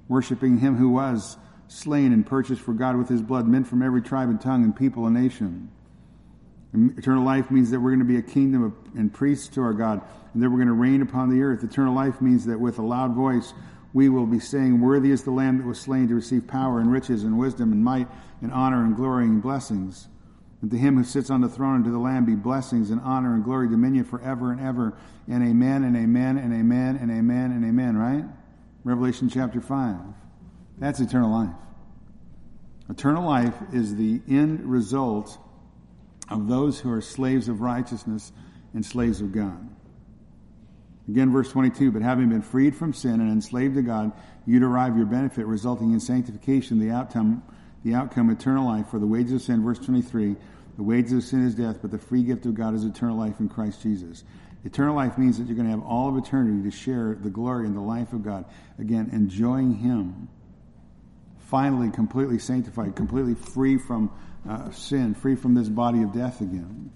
[0.08, 1.36] worshiping him who was
[1.66, 4.76] slain and purchased for God with his blood, men from every tribe and tongue and
[4.76, 5.70] people and nation.
[6.74, 9.74] Eternal life means that we're going to be a kingdom of, and priests to our
[9.74, 10.00] God,
[10.32, 11.62] and that we're going to reign upon the earth.
[11.62, 13.52] Eternal life means that with a loud voice,
[13.92, 16.90] we will be saying, Worthy is the Lamb that was slain to receive power and
[16.90, 18.08] riches and wisdom and might
[18.40, 20.08] and honor and glory and blessings.
[20.62, 23.00] And to him who sits on the throne and to the Lamb be blessings and
[23.02, 24.96] honor and glory, dominion forever and ever.
[25.28, 28.24] And amen and amen and amen and amen and amen, right?
[28.84, 29.96] Revelation chapter 5.
[30.78, 31.54] That's eternal life.
[32.88, 35.38] Eternal life is the end result
[36.32, 38.32] of those who are slaves of righteousness
[38.74, 39.68] and slaves of God.
[41.08, 44.12] Again, verse 22, but having been freed from sin and enslaved to God,
[44.46, 47.42] you derive your benefit, resulting in sanctification, the outcome,
[47.84, 48.88] the outcome, eternal life.
[48.88, 50.36] For the wages of sin, verse 23,
[50.76, 53.40] the wages of sin is death, but the free gift of God is eternal life
[53.40, 54.24] in Christ Jesus.
[54.64, 57.66] Eternal life means that you're going to have all of eternity to share the glory
[57.66, 58.44] and the life of God.
[58.78, 60.28] Again, enjoying Him.
[61.38, 64.10] Finally, completely sanctified, completely free from
[64.48, 66.90] uh, sin, free from this body of death again.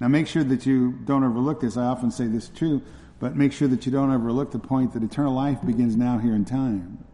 [0.00, 1.76] Now, make sure that you don't overlook this.
[1.76, 2.82] I often say this too,
[3.20, 6.34] but make sure that you don't overlook the point that eternal life begins now, here
[6.34, 7.04] in time.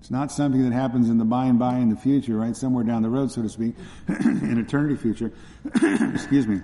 [0.00, 2.56] It's not something that happens in the by and by in the future, right?
[2.56, 3.74] Somewhere down the road, so to speak,
[4.08, 5.32] in eternity future.
[6.14, 6.60] Excuse me.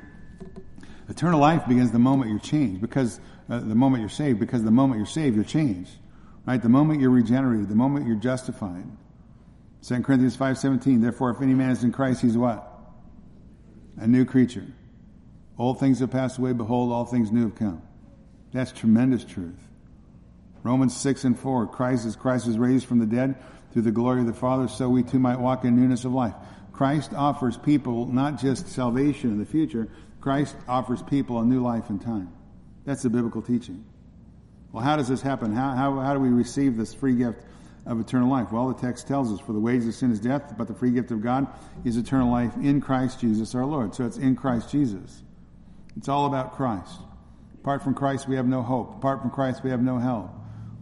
[1.08, 4.70] Eternal life begins the moment you're changed, because uh, the moment you're saved, because the
[4.70, 5.90] moment you're saved, you're changed,
[6.46, 6.62] right?
[6.62, 8.84] The moment you're regenerated, the moment you're justified.
[9.86, 12.66] 2 Corinthians 5.17, therefore if any man is in Christ, he's what?
[13.98, 14.66] A new creature.
[15.58, 17.82] Old things have passed away, behold, all things new have come.
[18.52, 19.60] That's tremendous truth.
[20.62, 23.36] Romans 6 and 4, Christ as Christ was raised from the dead
[23.72, 26.34] through the glory of the Father, so we too might walk in newness of life.
[26.72, 29.88] Christ offers people not just salvation in the future,
[30.20, 32.32] Christ offers people a new life in time.
[32.86, 33.84] That's the biblical teaching.
[34.72, 35.54] Well, how does this happen?
[35.54, 37.42] How, how, how do we receive this free gift
[37.86, 38.50] of eternal life?
[38.52, 40.90] Well, the text tells us, for the wages of sin is death, but the free
[40.90, 41.46] gift of God
[41.84, 43.94] is eternal life in Christ Jesus our Lord.
[43.94, 45.22] So it's in Christ Jesus.
[45.96, 47.00] It's all about Christ.
[47.54, 48.96] Apart from Christ, we have no hope.
[48.96, 50.30] Apart from Christ, we have no help.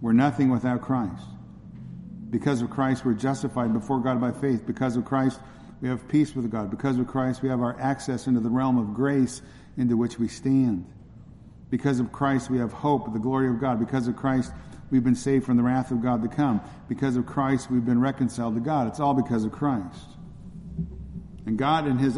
[0.01, 1.23] We're nothing without Christ.
[2.31, 4.67] Because of Christ, we're justified before God by faith.
[4.67, 5.39] Because of Christ,
[5.81, 6.71] we have peace with God.
[6.71, 9.43] Because of Christ, we have our access into the realm of grace
[9.77, 10.87] into which we stand.
[11.71, 13.79] Because of Christ, we have hope, of the glory of God.
[13.79, 14.53] Because of Christ,
[14.93, 16.61] we've been saved from the wrath of God to come.
[16.89, 18.87] Because of Christ, we've been reconciled to God.
[18.87, 20.05] It's all because of Christ.
[21.47, 22.17] And God, in His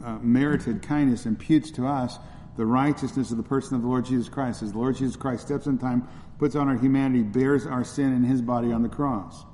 [0.00, 2.18] unmerited kindness, imputes to us
[2.56, 4.62] the righteousness of the person of the Lord Jesus Christ.
[4.62, 8.14] As the Lord Jesus Christ steps in time, puts on our humanity, bears our sin
[8.14, 9.44] in His body on the cross.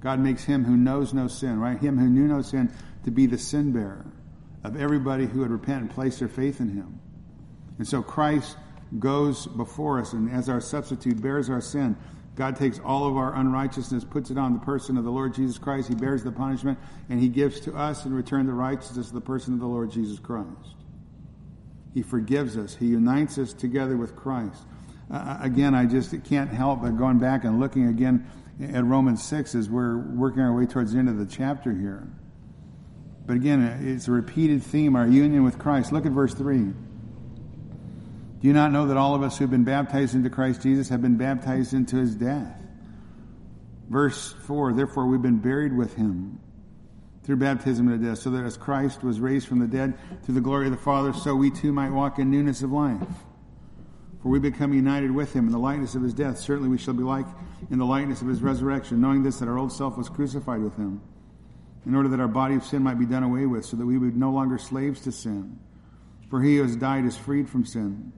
[0.00, 1.78] God makes Him who knows no sin, right?
[1.78, 2.72] Him who knew no sin
[3.04, 4.06] to be the sin bearer
[4.62, 7.00] of everybody who would repent and place their faith in Him.
[7.78, 8.56] And so Christ
[8.98, 11.96] goes before us and as our substitute bears our sin.
[12.36, 15.58] God takes all of our unrighteousness, puts it on the person of the Lord Jesus
[15.58, 15.88] Christ.
[15.88, 16.78] He bears the punishment
[17.08, 19.90] and he gives to us in return the righteousness of the person of the Lord
[19.90, 20.74] Jesus Christ.
[21.92, 22.74] He forgives us.
[22.74, 24.62] He unites us together with Christ.
[25.10, 28.26] Uh, again, I just can't help but going back and looking again
[28.62, 32.08] at Romans 6 as we're working our way towards the end of the chapter here.
[33.26, 35.92] But again, it's a repeated theme, our union with Christ.
[35.92, 36.72] Look at verse 3.
[38.40, 40.88] Do you not know that all of us who have been baptized into Christ Jesus
[40.88, 42.58] have been baptized into his death?
[43.90, 46.40] Verse 4 Therefore, we've been buried with him
[47.22, 50.40] through baptism into death, so that as Christ was raised from the dead through the
[50.40, 53.06] glory of the Father, so we too might walk in newness of life.
[54.22, 56.38] For we become united with him in the likeness of his death.
[56.38, 57.26] Certainly we shall be like
[57.70, 60.76] in the likeness of his resurrection, knowing this, that our old self was crucified with
[60.76, 61.02] him,
[61.84, 63.98] in order that our body of sin might be done away with, so that we
[63.98, 65.58] would no longer slaves to sin.
[66.30, 68.12] For he who has died is freed from sin.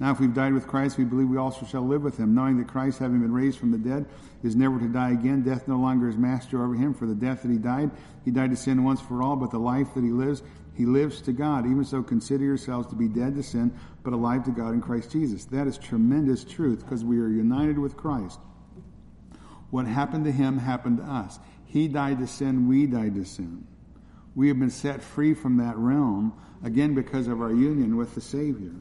[0.00, 2.56] Now, if we've died with Christ, we believe we also shall live with him, knowing
[2.58, 4.06] that Christ, having been raised from the dead,
[4.44, 5.42] is never to die again.
[5.42, 6.94] Death no longer is master over him.
[6.94, 7.90] For the death that he died,
[8.24, 10.44] he died to sin once for all, but the life that he lives,
[10.74, 11.66] he lives to God.
[11.66, 15.10] Even so, consider yourselves to be dead to sin, but alive to God in Christ
[15.10, 15.46] Jesus.
[15.46, 18.38] That is tremendous truth because we are united with Christ.
[19.70, 21.40] What happened to him happened to us.
[21.66, 23.66] He died to sin, we died to sin.
[24.36, 26.32] We have been set free from that realm,
[26.62, 28.72] again, because of our union with the Savior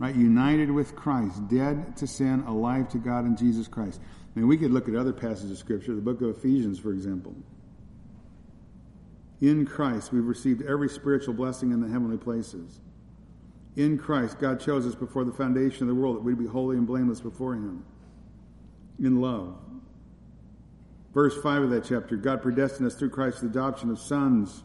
[0.00, 0.16] right?
[0.16, 4.00] United with Christ, dead to sin, alive to God in Jesus Christ.
[4.02, 6.92] I mean, we could look at other passages of Scripture, the book of Ephesians, for
[6.92, 7.36] example.
[9.40, 12.80] In Christ, we've received every spiritual blessing in the heavenly places.
[13.76, 16.76] In Christ, God chose us before the foundation of the world that we'd be holy
[16.76, 17.84] and blameless before Him.
[18.98, 19.56] In love.
[21.12, 24.62] Verse 5 of that chapter God predestined us through Christ the adoption of sons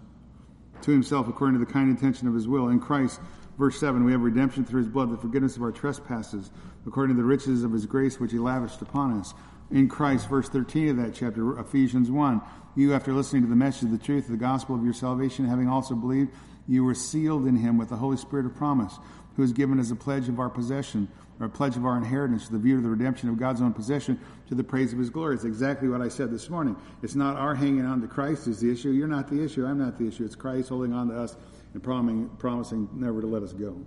[0.81, 2.69] to Himself according to the kind intention of His will.
[2.69, 3.19] In Christ,
[3.57, 6.51] Verse 7 We have redemption through his blood, the forgiveness of our trespasses,
[6.85, 9.33] according to the riches of his grace which he lavished upon us.
[9.71, 12.41] In Christ, verse 13 of that chapter, Ephesians 1.
[12.75, 15.69] You, after listening to the message of the truth the gospel of your salvation, having
[15.69, 16.31] also believed,
[16.67, 18.97] you were sealed in him with the Holy Spirit of promise,
[19.35, 21.07] who is given as a pledge of our possession,
[21.39, 23.73] or a pledge of our inheritance, to the view of the redemption of God's own
[23.73, 25.35] possession, to the praise of his glory.
[25.35, 26.75] It's exactly what I said this morning.
[27.01, 28.91] It's not our hanging on to Christ is the issue.
[28.91, 29.65] You're not the issue.
[29.65, 30.25] I'm not the issue.
[30.25, 31.35] It's Christ holding on to us
[31.75, 33.77] and promising, promising never to let us go.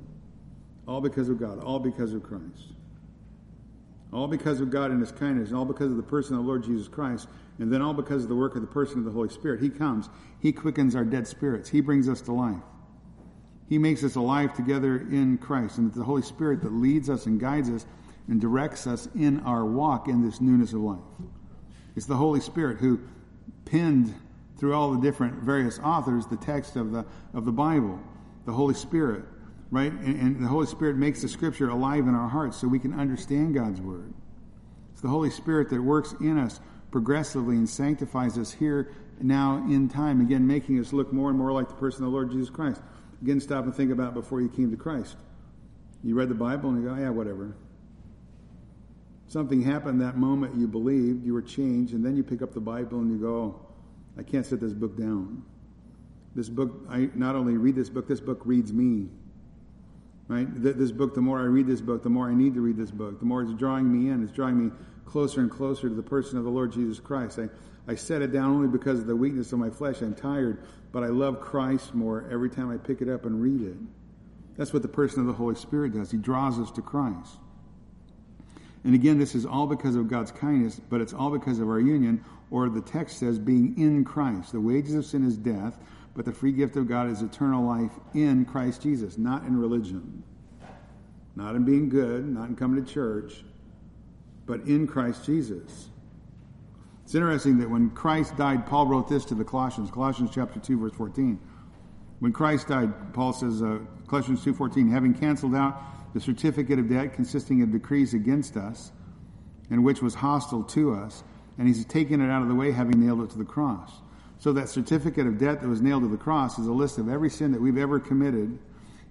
[0.86, 2.74] All because of God, all because of Christ.
[4.12, 6.46] All because of God and His kindness, and all because of the person of the
[6.46, 7.28] Lord Jesus Christ,
[7.58, 9.62] and then all because of the work of the person of the Holy Spirit.
[9.62, 12.62] He comes, He quickens our dead spirits, He brings us to life.
[13.70, 17.24] He makes us alive together in Christ, and it's the Holy Spirit that leads us
[17.24, 17.86] and guides us
[18.28, 20.98] and directs us in our walk in this newness of life.
[21.96, 23.00] It's the Holy Spirit who
[23.64, 24.14] pinned
[24.58, 28.00] through all the different various authors the text of the of the Bible,
[28.44, 29.24] the Holy Spirit,
[29.70, 29.92] right?
[29.92, 32.98] And, and, the Holy Spirit makes the Scripture alive in our hearts so we can
[32.98, 34.12] understand God's Word.
[34.92, 39.88] It's the Holy Spirit that works in us progressively and sanctifies us here now in
[39.88, 42.50] time, again making us look more and more like the person of the Lord Jesus
[42.50, 42.80] Christ.
[43.22, 45.16] Again, stop and think about before you came to Christ.
[46.04, 47.54] You read the Bible and you go, yeah, whatever.
[49.26, 52.60] Something happened that moment you believed, you were changed, and then you pick up the
[52.60, 53.60] Bible and you go,
[54.18, 55.42] I can't set this book down.
[56.34, 59.08] This book, I not only read this book, this book reads me.
[60.26, 60.46] Right?
[60.50, 62.90] This book, the more I read this book, the more I need to read this
[62.90, 63.18] book.
[63.18, 64.72] The more it's drawing me in, it's drawing me
[65.06, 67.38] closer and closer to the person of the Lord Jesus Christ.
[67.38, 67.48] I,
[67.90, 70.02] I set it down only because of the weakness of my flesh.
[70.02, 70.62] I'm tired,
[70.92, 73.76] but I love Christ more every time I pick it up and read it.
[74.58, 76.10] That's what the person of the Holy Spirit does.
[76.10, 77.38] He draws us to Christ.
[78.84, 81.80] And again, this is all because of God's kindness, but it's all because of our
[81.80, 84.52] union, or the text says, being in Christ.
[84.52, 85.78] The wages of sin is death,
[86.14, 90.22] but the free gift of God is eternal life in Christ Jesus, not in religion,
[91.36, 93.44] not in being good, not in coming to church,
[94.46, 95.88] but in Christ Jesus.
[97.04, 100.78] It's interesting that when Christ died, Paul wrote this to the Colossians, Colossians chapter 2,
[100.78, 101.38] verse 14.
[102.20, 105.80] When Christ died, Paul says, uh, Colossians 2.14, having canceled out
[106.14, 108.92] the certificate of debt consisting of decrees against us,
[109.70, 111.22] and which was hostile to us,
[111.58, 113.90] and he's taken it out of the way, having nailed it to the cross.
[114.38, 117.08] So that certificate of debt that was nailed to the cross is a list of
[117.08, 118.58] every sin that we've ever committed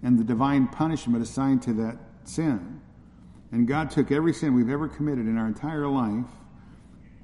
[0.04, 2.82] and the divine punishment assigned to that sin.
[3.52, 6.26] And God took every sin we've ever committed in our entire life,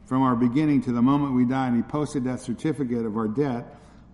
[0.05, 3.27] from our beginning to the moment we die, and He posted that certificate of our
[3.27, 3.65] debt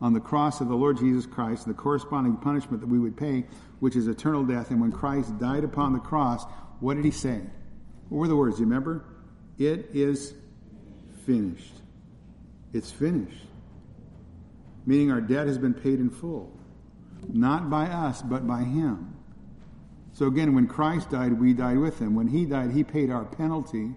[0.02, 3.46] on the cross of the Lord Jesus Christ, the corresponding punishment that we would pay,
[3.80, 4.72] which is eternal death.
[4.72, 6.46] And when Christ died upon the cross,
[6.80, 7.42] what did He say?
[8.10, 8.60] What were the words?
[8.60, 9.06] You remember?
[9.58, 10.34] It is
[11.26, 11.74] finished.
[12.74, 13.46] It's finished.
[14.86, 16.52] Meaning our debt has been paid in full.
[17.28, 19.16] Not by us, but by Him.
[20.14, 22.16] So again, when Christ died, we died with Him.
[22.16, 23.94] When He died, He paid our penalty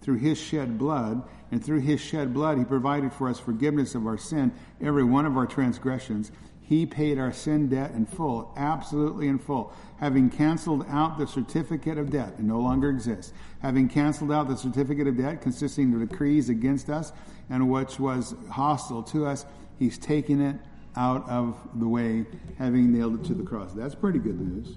[0.00, 1.22] through His shed blood.
[1.50, 5.26] And through His shed blood, He provided for us forgiveness of our sin, every one
[5.26, 6.30] of our transgressions.
[6.70, 11.98] He paid our sin debt in full, absolutely in full, having canceled out the certificate
[11.98, 13.32] of debt, it no longer exists.
[13.58, 17.12] Having canceled out the certificate of debt consisting of decrees against us
[17.50, 19.46] and which was hostile to us,
[19.80, 20.54] he's taken it
[20.94, 22.24] out of the way,
[22.56, 23.72] having nailed it to the cross.
[23.72, 24.76] That's pretty good news.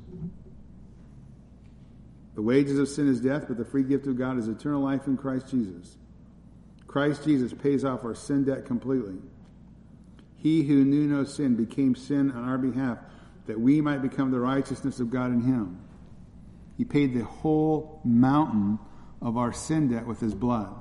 [2.33, 5.05] The wages of sin is death, but the free gift of God is eternal life
[5.05, 5.95] in Christ Jesus.
[6.87, 9.19] Christ Jesus pays off our sin debt completely.
[10.43, 12.97] He who knew no sin became sin on our behalf,
[13.47, 15.79] that we might become the righteousness of God in him.
[16.77, 18.77] He paid the whole mountain
[19.21, 20.75] of our sin debt with his blood.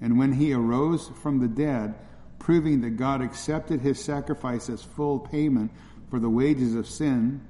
[0.00, 1.94] And when he arose from the dead,
[2.40, 5.70] proving that God accepted his sacrifice as full payment
[6.10, 7.46] for the wages of sin,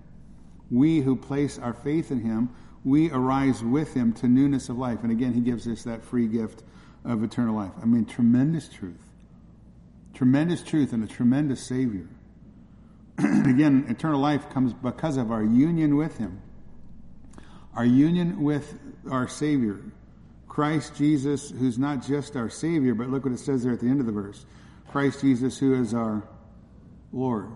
[0.70, 2.50] we who place our faith in him,
[2.84, 4.98] we arise with him to newness of life.
[5.02, 6.62] And again, he gives us that free gift
[7.02, 7.72] of eternal life.
[7.80, 9.13] I mean, tremendous truth.
[10.14, 12.08] Tremendous truth and a tremendous Savior.
[13.18, 16.40] again, eternal life comes because of our union with him.
[17.74, 18.76] Our union with
[19.10, 19.80] our Savior.
[20.48, 23.88] Christ Jesus, who's not just our Savior, but look what it says there at the
[23.88, 24.46] end of the verse.
[24.88, 26.22] Christ Jesus, who is our
[27.12, 27.48] Lord.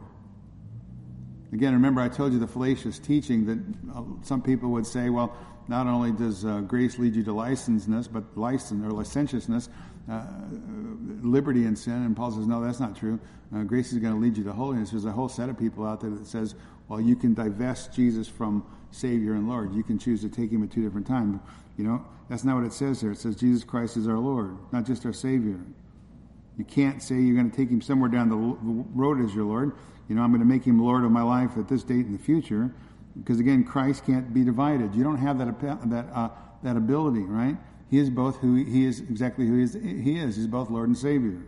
[1.52, 5.36] Again, remember I told you the fallacious teaching that uh, some people would say, well,
[5.68, 9.68] not only does uh, grace lead you to licentiousness, but license or licentiousness,
[10.10, 10.24] uh,
[11.22, 11.94] liberty and sin.
[11.94, 13.18] And Paul says, no, that's not true.
[13.54, 14.90] Uh, grace is going to lead you to holiness.
[14.90, 16.54] There's a whole set of people out there that says,
[16.88, 19.74] well, you can divest Jesus from Savior and Lord.
[19.74, 21.40] You can choose to take him at two different times.
[21.76, 23.12] You know, that's not what it says here.
[23.12, 25.58] It says Jesus Christ is our Lord, not just our Savior.
[26.56, 29.72] You can't say you're going to take him somewhere down the road as your Lord
[30.08, 32.12] you know, I'm going to make him Lord of my life at this date in
[32.12, 32.72] the future.
[33.16, 34.94] Because again, Christ can't be divided.
[34.94, 36.30] You don't have that, that, uh,
[36.62, 37.56] that ability, right?
[37.90, 39.74] He is both who he is, exactly who he is.
[39.74, 40.36] He is.
[40.36, 41.38] He's both Lord and Savior.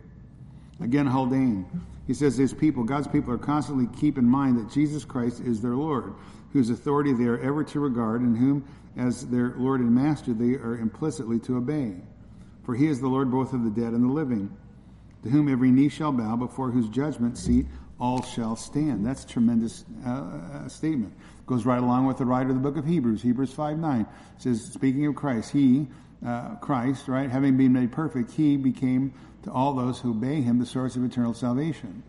[0.79, 1.65] Again, Haldane.
[2.07, 5.61] He says his people, God's people, are constantly keep in mind that Jesus Christ is
[5.61, 6.13] their Lord,
[6.51, 8.65] whose authority they are ever to regard, and whom,
[8.97, 11.95] as their Lord and Master, they are implicitly to obey.
[12.63, 14.55] For he is the Lord both of the dead and the living,
[15.23, 17.67] to whom every knee shall bow, before whose judgment seat
[17.99, 19.05] all shall stand.
[19.05, 21.13] That's a tremendous uh, uh, statement.
[21.45, 24.05] Goes right along with the writer of the book of Hebrews, Hebrews 5 9.
[24.39, 25.87] says, speaking of Christ, he,
[26.25, 29.13] uh, Christ, right, having been made perfect, he became
[29.43, 32.03] to all those who obey him the source of eternal salvation.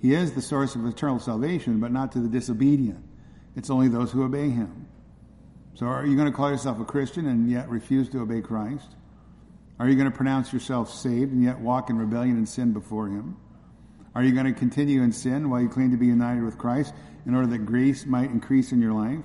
[0.00, 3.02] He is the source of eternal salvation, but not to the disobedient.
[3.54, 4.88] It's only those who obey him.
[5.74, 8.94] So are you going to call yourself a Christian and yet refuse to obey Christ?
[9.78, 13.08] Are you going to pronounce yourself saved and yet walk in rebellion and sin before
[13.08, 13.36] him?
[14.14, 16.94] Are you going to continue in sin while you claim to be united with Christ
[17.26, 19.24] in order that grace might increase in your life?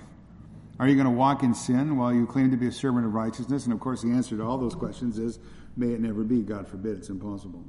[0.80, 3.14] Are you going to walk in sin while you claim to be a servant of
[3.14, 3.66] righteousness?
[3.66, 5.40] And of course, the answer to all those questions is
[5.78, 6.42] may it never be.
[6.42, 7.64] God forbid, it's impossible.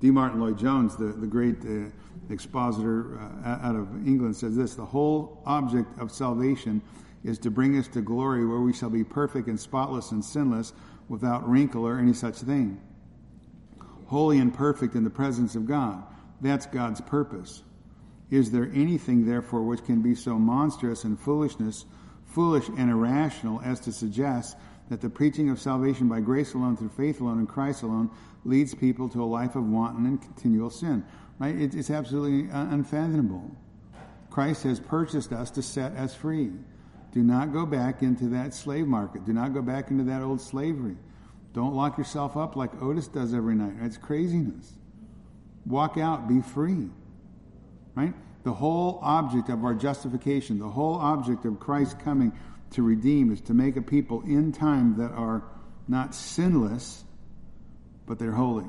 [0.00, 0.10] D.
[0.10, 1.88] Martyn Lloyd-Jones, the, the great uh,
[2.28, 6.82] expositor uh, out of England, says this The whole object of salvation
[7.24, 10.72] is to bring us to glory where we shall be perfect and spotless and sinless
[11.08, 12.80] without wrinkle or any such thing
[14.06, 16.02] holy and perfect in the presence of God.
[16.40, 17.62] That's God's purpose.
[18.30, 21.84] Is there anything, therefore, which can be so monstrous and foolishness,
[22.24, 24.56] foolish and irrational as to suggest
[24.88, 28.10] that the preaching of salvation by grace alone, through faith alone, in Christ alone,
[28.44, 31.04] leads people to a life of wanton and continual sin?
[31.38, 31.54] Right?
[31.56, 33.50] It's absolutely uh, unfathomable.
[34.30, 36.52] Christ has purchased us to set us free.
[37.12, 39.24] Do not go back into that slave market.
[39.24, 40.96] Do not go back into that old slavery.
[41.54, 43.72] Don't lock yourself up like Otis does every night.
[43.80, 44.74] It's craziness.
[45.64, 46.90] Walk out, be free.
[47.96, 48.14] Right?
[48.44, 52.32] The whole object of our justification, the whole object of Christ coming
[52.72, 55.42] to redeem is to make a people in time that are
[55.88, 57.04] not sinless,
[58.06, 58.66] but they're holy.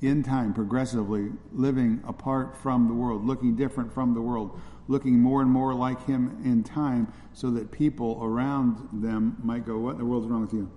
[0.00, 5.42] In time, progressively living apart from the world, looking different from the world, looking more
[5.42, 9.98] and more like Him in time, so that people around them might go, What in
[9.98, 10.70] the world's wrong with you?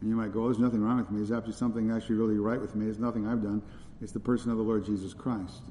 [0.00, 1.18] And you might go, oh, there's nothing wrong with me.
[1.18, 2.84] There's actually something actually really right with me.
[2.84, 3.62] There's nothing I've done.
[4.00, 5.62] It's the person of the Lord Jesus Christ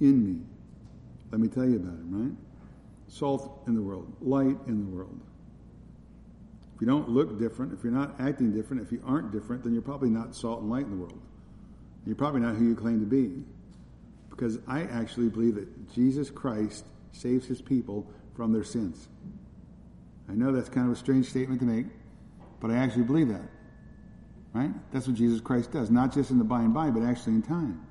[0.00, 0.40] in me.
[1.30, 2.36] Let me tell you about him, right?
[3.08, 5.20] Salt in the world, light in the world.
[6.74, 9.72] If you don't look different, if you're not acting different, if you aren't different, then
[9.72, 11.20] you're probably not salt and light in the world.
[12.04, 13.42] You're probably not who you claim to be.
[14.28, 19.08] Because I actually believe that Jesus Christ saves his people from their sins.
[20.28, 21.86] I know that's kind of a strange statement to make,
[22.60, 23.48] but I actually believe that.
[24.56, 24.70] Right?
[24.90, 27.42] That's what Jesus Christ does, not just in the by and by, but actually in
[27.42, 27.86] time.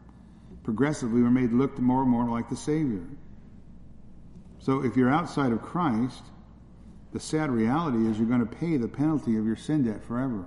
[0.63, 3.05] Progressively, we're made look more and more like the Savior.
[4.57, 6.23] So if you're outside of Christ,
[7.13, 10.43] the sad reality is you're going to pay the penalty of your sin debt forever.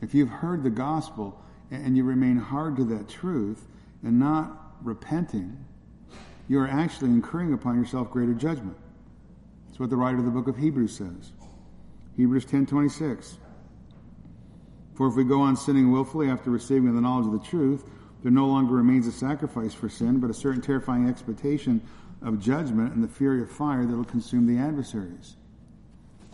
[0.00, 1.42] If you've heard the gospel
[1.72, 3.66] and you remain hard to that truth
[4.04, 5.64] and not repenting,
[6.46, 8.76] you are actually incurring upon yourself greater judgment.
[9.66, 11.32] That's what the writer of the book of Hebrews says.
[12.16, 13.38] Hebrews 10:26.
[14.94, 17.90] For if we go on sinning willfully after receiving the knowledge of the truth,
[18.22, 21.82] there no longer remains a sacrifice for sin, but a certain terrifying expectation
[22.22, 25.36] of judgment and the fury of fire that will consume the adversaries.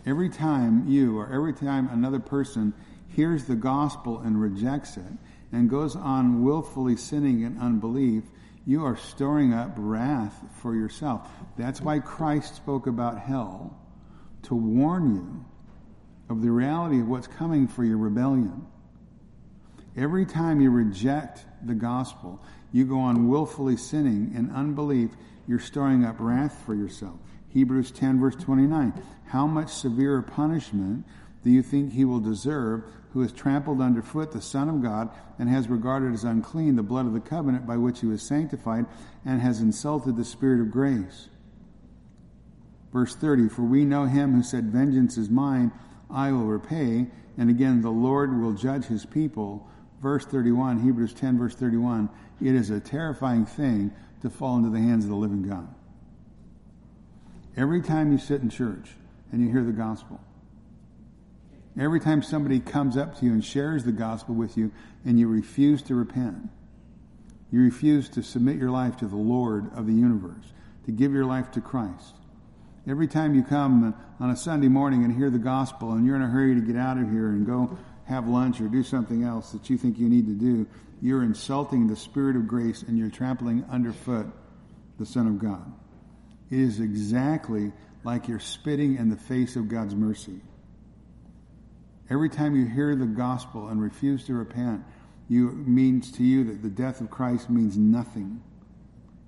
[0.05, 2.73] Every time you or every time another person
[3.09, 5.11] hears the gospel and rejects it
[5.51, 8.23] and goes on willfully sinning in unbelief,
[8.65, 11.29] you are storing up wrath for yourself.
[11.57, 13.77] That's why Christ spoke about hell
[14.43, 15.45] to warn you
[16.31, 18.65] of the reality of what's coming for your rebellion.
[19.97, 25.11] Every time you reject the gospel, you go on willfully sinning in unbelief,
[25.45, 27.19] you're storing up wrath for yourself.
[27.49, 28.93] Hebrews 10, verse 29.
[29.25, 31.05] How much severer punishment
[31.43, 35.49] do you think he will deserve who has trampled underfoot the Son of God and
[35.49, 38.85] has regarded as unclean the blood of the covenant by which he was sanctified
[39.25, 41.27] and has insulted the Spirit of grace?
[42.93, 45.73] Verse 30 For we know him who said, Vengeance is mine,
[46.11, 47.07] I will repay.
[47.37, 49.67] And again, the Lord will judge his people.
[50.01, 52.09] Verse 31, Hebrews 10, verse 31
[52.41, 55.67] It is a terrifying thing to fall into the hands of the living God.
[57.57, 58.91] Every time you sit in church
[59.31, 60.19] and you hear the gospel,
[61.79, 64.71] every time somebody comes up to you and shares the gospel with you
[65.05, 66.49] and you refuse to repent,
[67.51, 70.53] you refuse to submit your life to the Lord of the universe,
[70.85, 72.15] to give your life to Christ.
[72.87, 76.23] Every time you come on a Sunday morning and hear the gospel and you're in
[76.23, 79.51] a hurry to get out of here and go have lunch or do something else
[79.51, 80.67] that you think you need to do,
[80.99, 84.25] you're insulting the Spirit of grace and you're trampling underfoot
[84.97, 85.71] the Son of God.
[86.49, 87.71] It is exactly
[88.03, 90.41] like you're spitting in the face of God's mercy.
[92.09, 94.83] Every time you hear the gospel and refuse to repent,
[95.29, 98.41] you means to you that the death of Christ means nothing.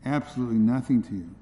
[0.04, 1.36] Absolutely nothing to you.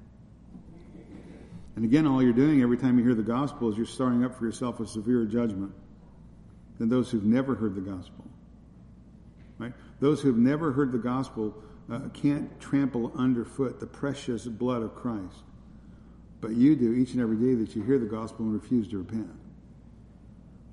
[1.74, 4.36] And again, all you're doing every time you hear the gospel is you're starting up
[4.38, 5.72] for yourself a severe judgment
[6.78, 8.24] than those who've never heard the gospel.
[9.58, 9.72] Right?
[10.00, 11.54] Those who've never heard the gospel
[11.90, 15.44] uh, can't trample underfoot the precious blood of Christ.
[16.40, 18.98] But you do each and every day that you hear the gospel and refuse to
[18.98, 19.30] repent.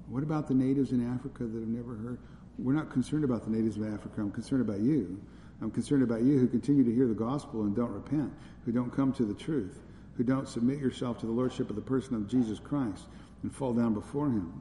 [0.08, 2.18] What about the natives in Africa that have never heard?
[2.58, 4.22] We're not concerned about the natives of Africa.
[4.22, 5.22] I'm concerned about you.
[5.62, 8.34] I'm concerned about you who continue to hear the gospel and don't repent,
[8.66, 9.80] who don't come to the truth,
[10.20, 13.06] who don't submit yourself to the lordship of the person of Jesus Christ
[13.42, 14.52] and fall down before him.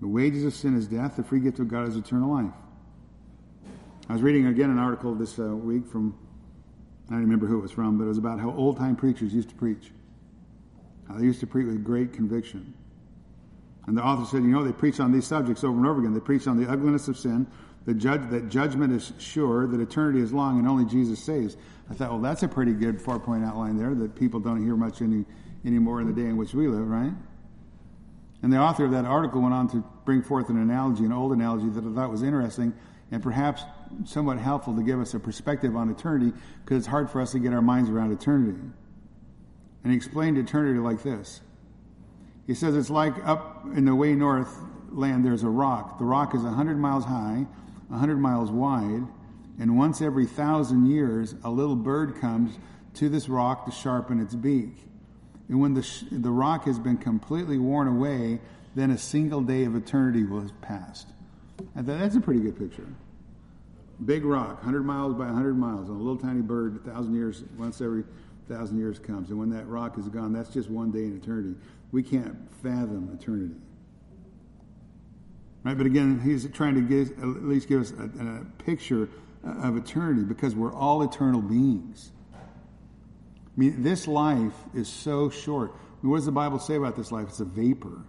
[0.00, 1.14] The wages of sin is death.
[1.14, 2.52] The free gift of God is eternal life.
[4.08, 6.18] I was reading again an article this uh, week from
[7.06, 9.32] I don't remember who it was from, but it was about how old time preachers
[9.32, 9.92] used to preach.
[11.06, 12.74] How they used to preach with great conviction.
[13.86, 16.14] And the author said, you know, they preach on these subjects over and over again.
[16.14, 17.46] They preach on the ugliness of sin,
[17.86, 21.56] the judge, that judgment is sure, that eternity is long, and only Jesus saves.
[21.90, 24.76] I thought, well, that's a pretty good four point outline there that people don't hear
[24.76, 25.24] much any
[25.64, 27.12] anymore in the day in which we live, right?
[28.42, 31.32] And the author of that article went on to bring forth an analogy, an old
[31.32, 32.74] analogy that I thought was interesting
[33.10, 33.62] and perhaps
[34.04, 36.32] somewhat helpful to give us a perspective on eternity
[36.64, 38.58] because it's hard for us to get our minds around eternity.
[39.82, 41.40] And he explained eternity like this.
[42.46, 44.54] He says it's like up in the way north
[44.90, 45.98] land, there's a rock.
[45.98, 47.46] The rock is 100 miles high,
[47.88, 49.06] 100 miles wide,
[49.58, 52.58] and once every thousand years, a little bird comes
[52.94, 54.74] to this rock to sharpen its beak.
[55.48, 58.40] And when the, sh- the rock has been completely worn away,
[58.74, 61.08] then a single day of eternity will have passed.
[61.74, 62.86] And that's a pretty good picture.
[64.04, 67.80] Big rock, 100 miles by 100 miles, and a little tiny bird, thousand years, once
[67.80, 68.04] every
[68.48, 69.30] thousand years comes.
[69.30, 71.54] And when that rock is gone, that's just one day in eternity.
[71.92, 73.54] We can't fathom eternity.
[75.64, 75.76] Right?
[75.76, 79.08] But again, he's trying to at least give us a, a picture
[79.42, 82.12] of eternity because we're all eternal beings.
[82.34, 82.38] I
[83.56, 85.70] mean, this life is so short.
[85.70, 87.28] I mean, what does the Bible say about this life?
[87.28, 88.02] It's a vapor.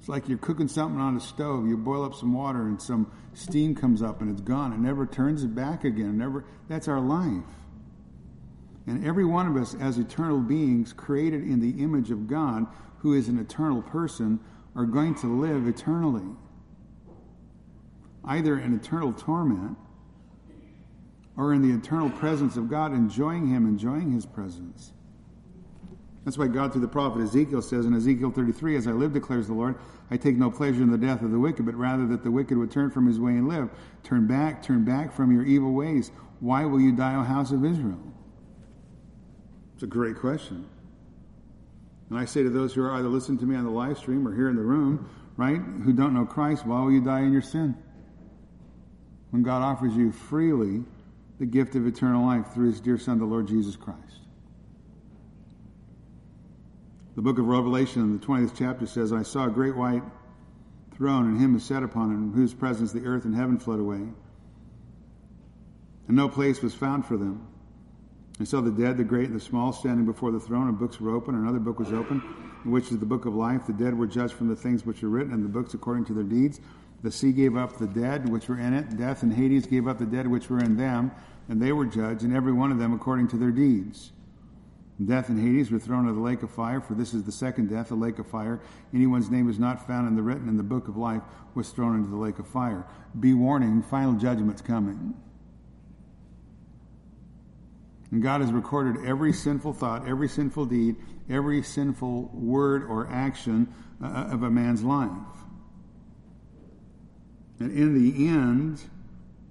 [0.00, 1.66] It's like you're cooking something on a stove.
[1.66, 4.72] You boil up some water and some steam comes up and it's gone.
[4.72, 6.16] It never turns it back again.
[6.16, 6.44] Never.
[6.68, 7.44] That's our life.
[8.86, 12.66] And every one of us, as eternal beings created in the image of God,
[12.98, 14.40] who is an eternal person,
[14.80, 16.24] are going to live eternally.
[18.24, 19.76] Either in eternal torment
[21.36, 24.92] or in the eternal presence of God, enjoying Him, enjoying His presence.
[26.24, 29.48] That's why God, through the prophet Ezekiel, says in Ezekiel 33, As I live, declares
[29.48, 29.76] the Lord,
[30.10, 32.56] I take no pleasure in the death of the wicked, but rather that the wicked
[32.56, 33.68] would turn from his way and live.
[34.02, 36.10] Turn back, turn back from your evil ways.
[36.40, 38.00] Why will you die, O house of Israel?
[39.74, 40.66] It's a great question.
[42.10, 44.26] And I say to those who are either listening to me on the live stream
[44.26, 47.32] or here in the room, right, who don't know Christ, why will you die in
[47.32, 47.76] your sin?
[49.30, 50.82] When God offers you freely
[51.38, 54.00] the gift of eternal life through his dear Son, the Lord Jesus Christ.
[57.14, 60.02] The book of Revelation the 20th chapter says, I saw a great white
[60.96, 63.78] throne and him who sat upon it, in whose presence the earth and heaven fled
[63.78, 64.06] away.
[66.08, 67.46] And no place was found for them.
[68.40, 70.98] I saw the dead, the great and the small, standing before the throne, and books
[70.98, 71.34] were open.
[71.34, 72.20] Another book was open,
[72.64, 73.66] which is the book of life.
[73.66, 76.14] The dead were judged from the things which are written, and the books according to
[76.14, 76.58] their deeds.
[77.02, 78.96] The sea gave up the dead which were in it.
[78.96, 81.10] Death and Hades gave up the dead which were in them,
[81.50, 84.12] and they were judged, and every one of them according to their deeds.
[85.04, 87.68] Death and Hades were thrown into the lake of fire, for this is the second
[87.68, 88.60] death, the lake of fire.
[88.94, 91.22] Anyone's name is not found in the written in the book of life
[91.54, 92.86] was thrown into the lake of fire.
[93.18, 95.14] Be warning, final judgment's coming.
[98.10, 100.96] And God has recorded every sinful thought, every sinful deed,
[101.28, 105.10] every sinful word or action uh, of a man's life.
[107.60, 108.80] And in the end,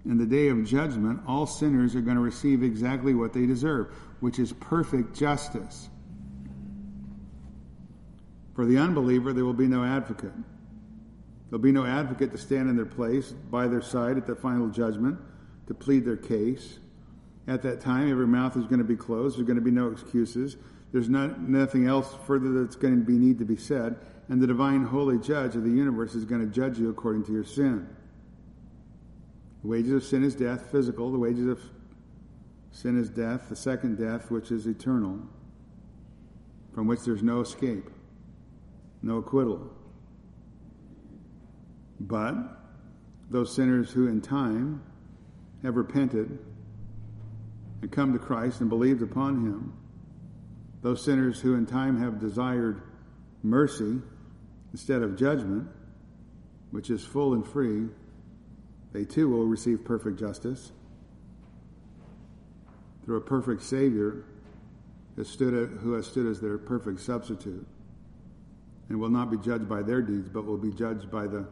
[0.05, 3.93] in the day of judgment, all sinners are going to receive exactly what they deserve,
[4.19, 5.89] which is perfect justice.
[8.55, 10.33] For the unbeliever, there will be no advocate.
[11.49, 14.67] There'll be no advocate to stand in their place, by their side at the final
[14.67, 15.17] judgment,
[15.67, 16.79] to plead their case.
[17.49, 19.35] At that time, every mouth is going to be closed.
[19.35, 20.55] There's going to be no excuses.
[20.91, 23.97] There's not, nothing else further that's going to be need to be said.
[24.29, 27.31] And the divine holy judge of the universe is going to judge you according to
[27.31, 27.89] your sin.
[29.63, 31.11] The wages of sin is death, physical.
[31.11, 31.59] The wages of
[32.71, 33.49] sin is death.
[33.49, 35.19] The second death, which is eternal,
[36.75, 37.89] from which there's no escape,
[39.01, 39.71] no acquittal.
[41.99, 42.35] But
[43.31, 44.83] those sinners who in time
[45.63, 46.37] have repented
[47.81, 49.73] and come to Christ and believed upon him,
[50.81, 52.81] those sinners who in time have desired
[53.43, 53.99] mercy
[54.71, 55.67] instead of judgment,
[56.71, 57.87] which is full and free,
[58.93, 60.71] they too will receive perfect justice
[63.03, 64.23] through a perfect Savior
[65.15, 67.67] who has stood as their perfect substitute
[68.87, 71.45] and will not be judged by their deeds, but will be judged by the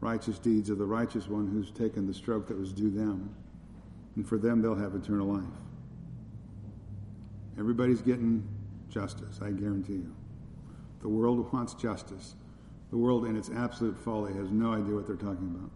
[0.00, 3.34] righteous deeds of the righteous one who's taken the stroke that was due them.
[4.16, 5.44] And for them, they'll have eternal life.
[7.58, 8.46] Everybody's getting
[8.88, 10.14] justice, I guarantee you.
[11.00, 12.34] The world wants justice.
[12.90, 15.70] The world, in its absolute folly, has no idea what they're talking about.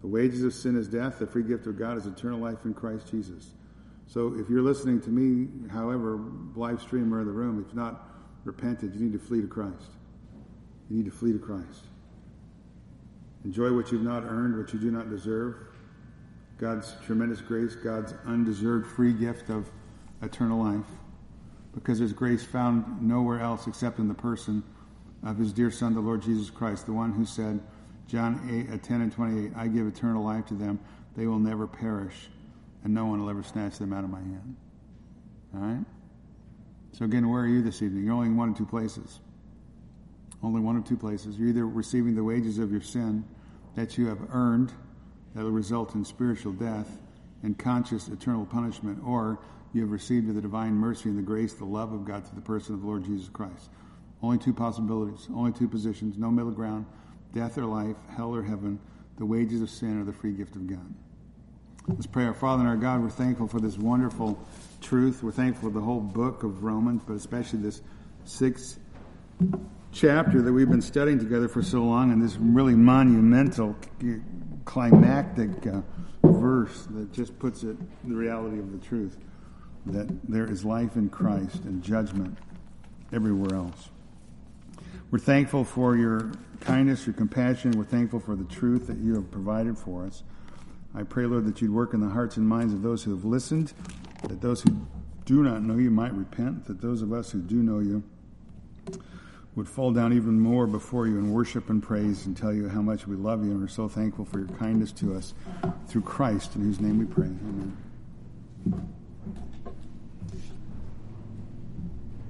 [0.00, 1.18] The wages of sin is death.
[1.18, 3.54] The free gift of God is eternal life in Christ Jesus.
[4.06, 6.20] So if you're listening to me, however,
[6.54, 8.08] live stream or in the room, if not
[8.44, 9.90] repented, you need to flee to Christ.
[10.88, 11.84] You need to flee to Christ.
[13.44, 15.56] Enjoy what you've not earned, what you do not deserve.
[16.58, 19.70] God's tremendous grace, God's undeserved free gift of
[20.22, 20.86] eternal life.
[21.74, 24.62] Because there's grace found nowhere else except in the person
[25.22, 27.60] of his dear Son, the Lord Jesus Christ, the one who said,
[28.08, 30.80] John 8, uh, 10 and 28, I give eternal life to them.
[31.16, 32.28] They will never perish,
[32.84, 34.56] and no one will ever snatch them out of my hand.
[35.54, 35.84] All right?
[36.92, 38.04] So, again, where are you this evening?
[38.04, 39.20] You're only in one of two places.
[40.42, 41.38] Only one of two places.
[41.38, 43.24] You're either receiving the wages of your sin
[43.74, 44.72] that you have earned,
[45.34, 46.98] that will result in spiritual death
[47.42, 49.38] and conscious eternal punishment, or
[49.72, 52.46] you have received the divine mercy and the grace, the love of God through the
[52.46, 53.70] person of the Lord Jesus Christ.
[54.22, 56.86] Only two possibilities, only two positions, no middle ground
[57.34, 58.78] death or life, hell or heaven,
[59.18, 60.94] the wages of sin or the free gift of God.
[61.86, 62.24] Let's pray.
[62.24, 64.38] Our Father and our God, we're thankful for this wonderful
[64.80, 65.22] truth.
[65.22, 67.82] We're thankful for the whole book of Romans, but especially this
[68.24, 68.78] sixth
[69.92, 73.74] chapter that we've been studying together for so long and this really monumental,
[74.68, 75.80] climactic uh,
[76.22, 77.74] verse that just puts it
[78.06, 79.16] the reality of the truth
[79.86, 82.36] that there is life in Christ and judgment
[83.10, 83.88] everywhere else.
[85.10, 87.70] We're thankful for your kindness, your compassion.
[87.70, 90.22] We're thankful for the truth that you have provided for us.
[90.94, 93.24] I pray, Lord, that you'd work in the hearts and minds of those who have
[93.24, 93.72] listened,
[94.28, 94.86] that those who
[95.24, 98.02] do not know you might repent, that those of us who do know you
[99.58, 102.80] would fall down even more before you in worship and praise and tell you how
[102.80, 105.34] much we love you and are so thankful for your kindness to us
[105.88, 107.26] through Christ, in whose name we pray.
[107.26, 107.76] Amen.